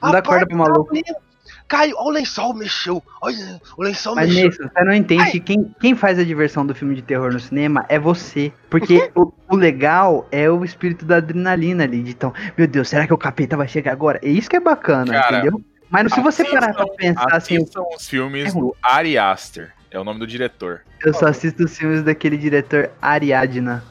[0.04, 0.84] Não dá a corda porta pro maluco.
[0.94, 1.27] tá abrindo.
[1.68, 3.04] Caiu, ó, o lençol mexeu.
[3.22, 4.46] Olha, o lençol Mas mexeu.
[4.46, 7.40] Mason, você não entende que quem, quem faz a diversão do filme de terror no
[7.40, 8.54] cinema é você.
[8.70, 12.02] Porque o, o legal é o espírito da adrenalina ali.
[12.02, 14.20] De então, meu Deus, será que o capeta vai chegar agora?
[14.24, 15.62] É isso que é bacana, Cara, entendeu?
[15.90, 19.74] Mas se você parar pra pensar assim, Assistam os filmes É do Ari Aster.
[19.90, 20.82] É o nome do diretor.
[21.04, 23.84] eu só assisto os filmes daquele diretor Ariadna.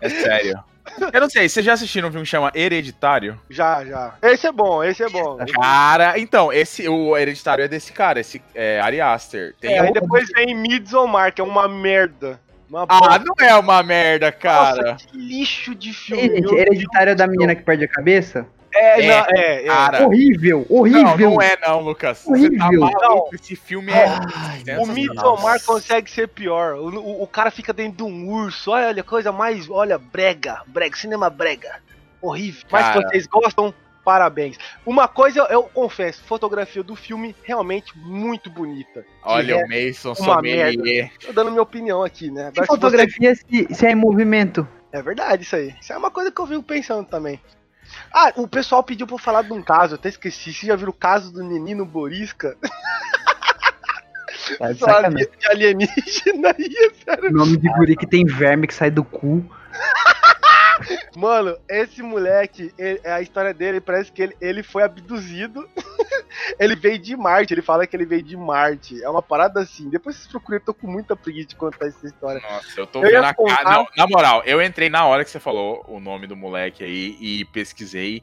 [0.00, 0.58] É sério.
[1.12, 3.40] Eu não sei, vocês já assistiram um filme que chama Hereditário?
[3.50, 4.14] Já, já.
[4.22, 5.38] Esse é bom, esse é bom.
[5.60, 9.54] Cara, então, esse, o Hereditário é desse cara, esse é Ari Aster.
[9.60, 12.40] Tem É, aí depois vem Midsommar, que é uma merda.
[12.68, 14.92] Uma Ah, não é uma merda, cara.
[14.92, 16.22] Nossa, que lixo de filme.
[16.22, 18.46] Ei, gente, meu hereditário é da menina que perde a cabeça?
[18.74, 19.66] É, É, não, é, é.
[19.66, 21.30] Cara, Horrível, não, horrível.
[21.30, 22.18] não é não, Lucas.
[22.24, 22.80] Você tá Horrível.
[22.80, 24.78] maluco, esse filme é...
[24.78, 26.74] O Midsommar consegue ser pior.
[26.74, 28.70] O, o, o cara fica dentro de um urso.
[28.70, 29.68] Olha, olha, coisa mais.
[29.70, 30.62] Olha, brega.
[30.66, 31.76] Brega, cinema brega.
[32.20, 32.62] Horrível.
[32.70, 33.00] Mas Cara.
[33.00, 33.72] se vocês gostam,
[34.04, 34.56] parabéns.
[34.84, 39.04] Uma coisa eu, eu confesso: fotografia do filme realmente muito bonita.
[39.22, 41.12] Olha Que o Mason uma sommelier.
[41.24, 42.46] Tô dando minha opinião aqui, né?
[42.48, 44.66] Agora, se você- fotografia se, se é em movimento?
[44.90, 45.74] É verdade isso aí.
[45.80, 47.38] Isso é uma coisa que eu vivo pensando também.
[48.16, 50.52] Ah, o pessoal pediu pra eu falar de um caso, eu até esqueci.
[50.52, 52.56] Vocês já viram o caso do menino Borisca?
[54.78, 57.32] Tá de alienígena aí, é sério.
[57.32, 59.44] Nome de guri que tem verme que sai do cu.
[61.16, 65.68] Mano, esse moleque, ele- a história dele parece que ele, ele foi abduzido.
[66.58, 69.02] Ele veio de Marte, ele fala que ele veio de Marte.
[69.02, 69.88] É uma parada assim.
[69.88, 72.40] Depois vocês procurem, eu tô com muita preguiça de contar essa história.
[72.40, 73.70] Nossa, eu tô Eu vendo a contar- cara.
[73.76, 77.16] Não, na moral, eu entrei na hora que você falou o nome do moleque aí
[77.20, 78.22] e pesquisei.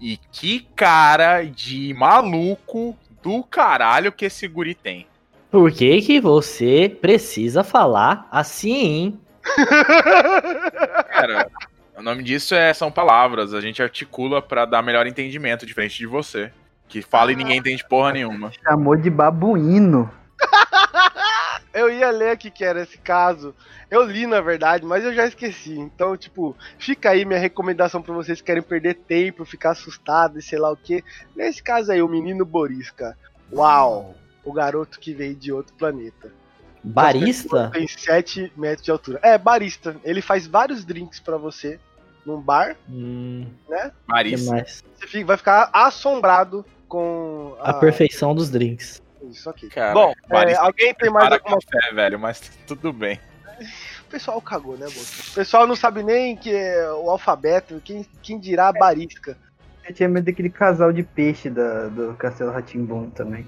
[0.00, 5.06] E que cara de maluco do caralho que esse guri tem.
[5.50, 9.18] Por que que você precisa falar assim?
[11.08, 11.50] Cara,
[11.96, 13.54] o nome disso é, são palavras.
[13.54, 16.52] A gente articula pra dar melhor entendimento, diferente de você.
[16.88, 18.50] Que fala e ninguém entende porra nenhuma.
[18.64, 20.10] Chamou de babuíno.
[21.72, 23.54] Eu ia ler aqui que era esse caso.
[23.90, 25.78] Eu li, na verdade, mas eu já esqueci.
[25.78, 30.42] Então, tipo, fica aí minha recomendação pra vocês que querem perder tempo, ficar assustado e
[30.42, 31.04] sei lá o que.
[31.36, 33.16] Nesse caso aí, o menino Borisca.
[33.52, 34.14] Uau!
[34.44, 36.32] O garoto que veio de outro planeta.
[36.82, 37.70] Barista?
[37.72, 39.20] Tem 7 metros de altura.
[39.22, 39.96] É, barista.
[40.02, 41.78] Ele faz vários drinks pra você
[42.24, 42.76] num bar.
[42.88, 43.46] Hum,
[44.06, 44.50] Marisa.
[44.52, 44.82] mais?
[44.98, 49.02] Você fica- vai ficar assombrado com A perfeição dos drinks.
[49.30, 49.68] Isso aqui.
[49.68, 53.20] Cara, Bom, é, alguém tem mais alguma café, velho, mas tudo bem.
[54.06, 55.30] O pessoal cagou, né, Boto?
[55.30, 59.36] O pessoal não sabe nem que é o alfabeto, quem, quem dirá a barisca.
[59.86, 63.46] Eu tinha medo daquele casal de peixe da, do Castelo Ratimbum também.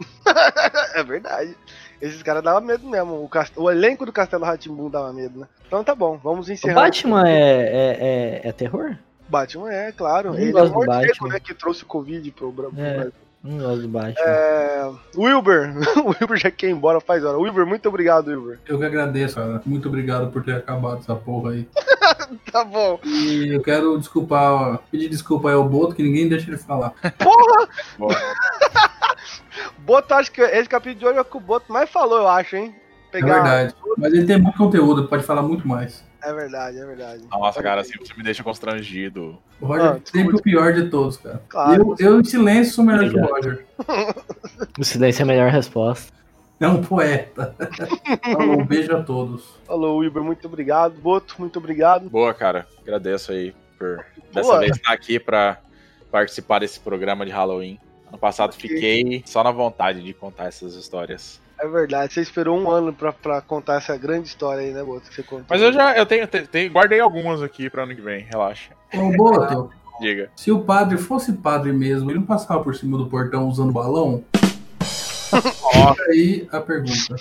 [0.94, 1.56] é verdade.
[2.00, 3.22] Esses caras davam medo mesmo.
[3.22, 3.58] O, cast...
[3.58, 5.48] o elenco do Castelo Ratimbum dava medo, né?
[5.66, 6.74] Então tá bom, vamos O encerrar.
[6.74, 8.96] Batman é, é, é, é terror?
[9.28, 10.28] Batman é, claro.
[10.28, 12.94] Eu Ele é o morcego, né, que trouxe o Covid pro, pro É.
[12.94, 13.12] Brasil.
[13.42, 14.24] Não gosto do Batman.
[14.26, 14.90] É...
[15.14, 17.36] Wilber, o Wilber já quer ir embora faz hora.
[17.36, 18.58] Wilber, muito obrigado, Wilber.
[18.66, 19.60] Eu que agradeço, cara.
[19.66, 21.68] Muito obrigado por ter acabado essa porra aí.
[22.50, 22.98] Tá bom.
[23.04, 26.94] E eu quero desculpar, pedir desculpa aí ao Boto, que ninguém deixa ele falar.
[29.78, 32.28] Boto, acho que esse capítulo de hoje é o que o Boto mais falou, eu
[32.28, 32.74] acho, hein?
[33.20, 33.34] Pegar.
[33.42, 33.74] verdade.
[33.96, 36.04] Mas ele tem muito conteúdo, pode falar muito mais.
[36.22, 37.22] É verdade, é verdade.
[37.30, 39.38] Nossa, cara, assim você me deixa constrangido.
[39.60, 41.42] O Roger Ah, é sempre o pior de todos, cara.
[41.48, 41.94] Claro.
[41.98, 43.24] Eu, eu, em silêncio, sou melhor que o.
[43.26, 43.66] Roger.
[44.78, 46.12] O silêncio é a melhor resposta.
[46.58, 47.54] É um poeta.
[48.22, 49.44] Falou, um beijo a todos.
[49.66, 50.94] Falou, Wilber, muito obrigado.
[51.00, 52.08] Boto, muito obrigado.
[52.08, 52.66] Boa, cara.
[52.80, 54.60] Agradeço aí por dessa Boa.
[54.60, 55.58] vez estar aqui pra
[56.10, 57.78] participar desse programa de Halloween.
[58.08, 58.68] Ano passado Ok.
[58.68, 61.40] fiquei só na vontade de contar essas histórias.
[61.58, 65.08] É verdade, você esperou um ano pra, pra contar essa grande história aí, né, Boto?
[65.08, 65.46] Que você contou.
[65.48, 68.70] Mas eu já eu tenho, te- tenho- guardei algumas aqui pra ano que vem, relaxa.
[68.94, 70.28] Ô, Boto, Diga.
[70.36, 74.24] se o padre fosse padre mesmo, ele não passava por cima do portão usando balão?
[75.30, 77.16] Fica aí a pergunta.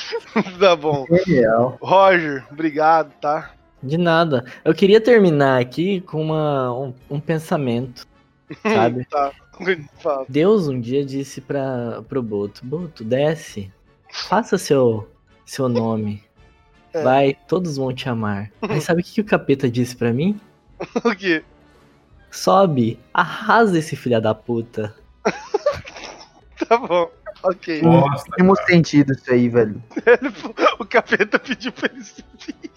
[0.58, 1.04] tá bom.
[1.26, 1.76] Genial.
[1.80, 3.50] Roger, obrigado, tá?
[3.82, 4.44] De nada.
[4.64, 8.06] Eu queria terminar aqui com uma, um, um pensamento,
[8.62, 9.04] sabe?
[9.06, 9.30] Tá.
[10.28, 13.72] Deus um dia disse para pro Boto, Boto, desce,
[14.10, 15.08] faça seu
[15.44, 16.22] seu nome.
[16.92, 17.04] É.
[17.04, 18.50] Vai, todos vão te amar.
[18.68, 20.40] Aí sabe o que, que o capeta disse pra mim?
[21.04, 21.44] O quê?
[22.32, 24.92] Sobe, arrasa esse filho da puta.
[26.66, 27.08] Tá bom.
[27.42, 27.82] Ok.
[27.82, 29.82] Nossa, Tem muito sentido isso aí, velho.
[30.78, 32.69] O capeta pediu pra ele subir.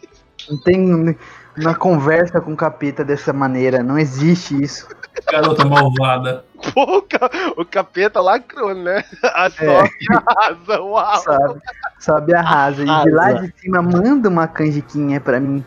[0.49, 1.17] Não tem
[1.57, 3.81] uma conversa com o capeta dessa maneira.
[3.83, 4.87] Não existe isso.
[5.31, 6.45] garota malvada.
[6.73, 9.03] Pô, o, ca- o capeta lacrou, né?
[9.23, 10.81] A sobe e arrasa.
[10.81, 11.17] Uau.
[11.17, 11.61] Sabe?
[11.99, 12.81] Sobe arrasa.
[12.83, 15.63] E de lá de cima manda uma canjiquinha pra mim.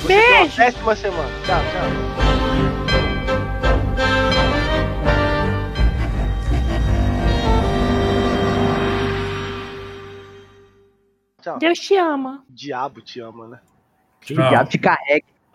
[0.00, 1.30] Você tem uma semana.
[1.44, 2.24] Tchau, tchau.
[2.24, 2.35] Tchau.
[11.58, 12.44] Deus te ama.
[12.48, 13.60] Diabo te ama, né?
[14.20, 15.35] Que o diabo te carrega.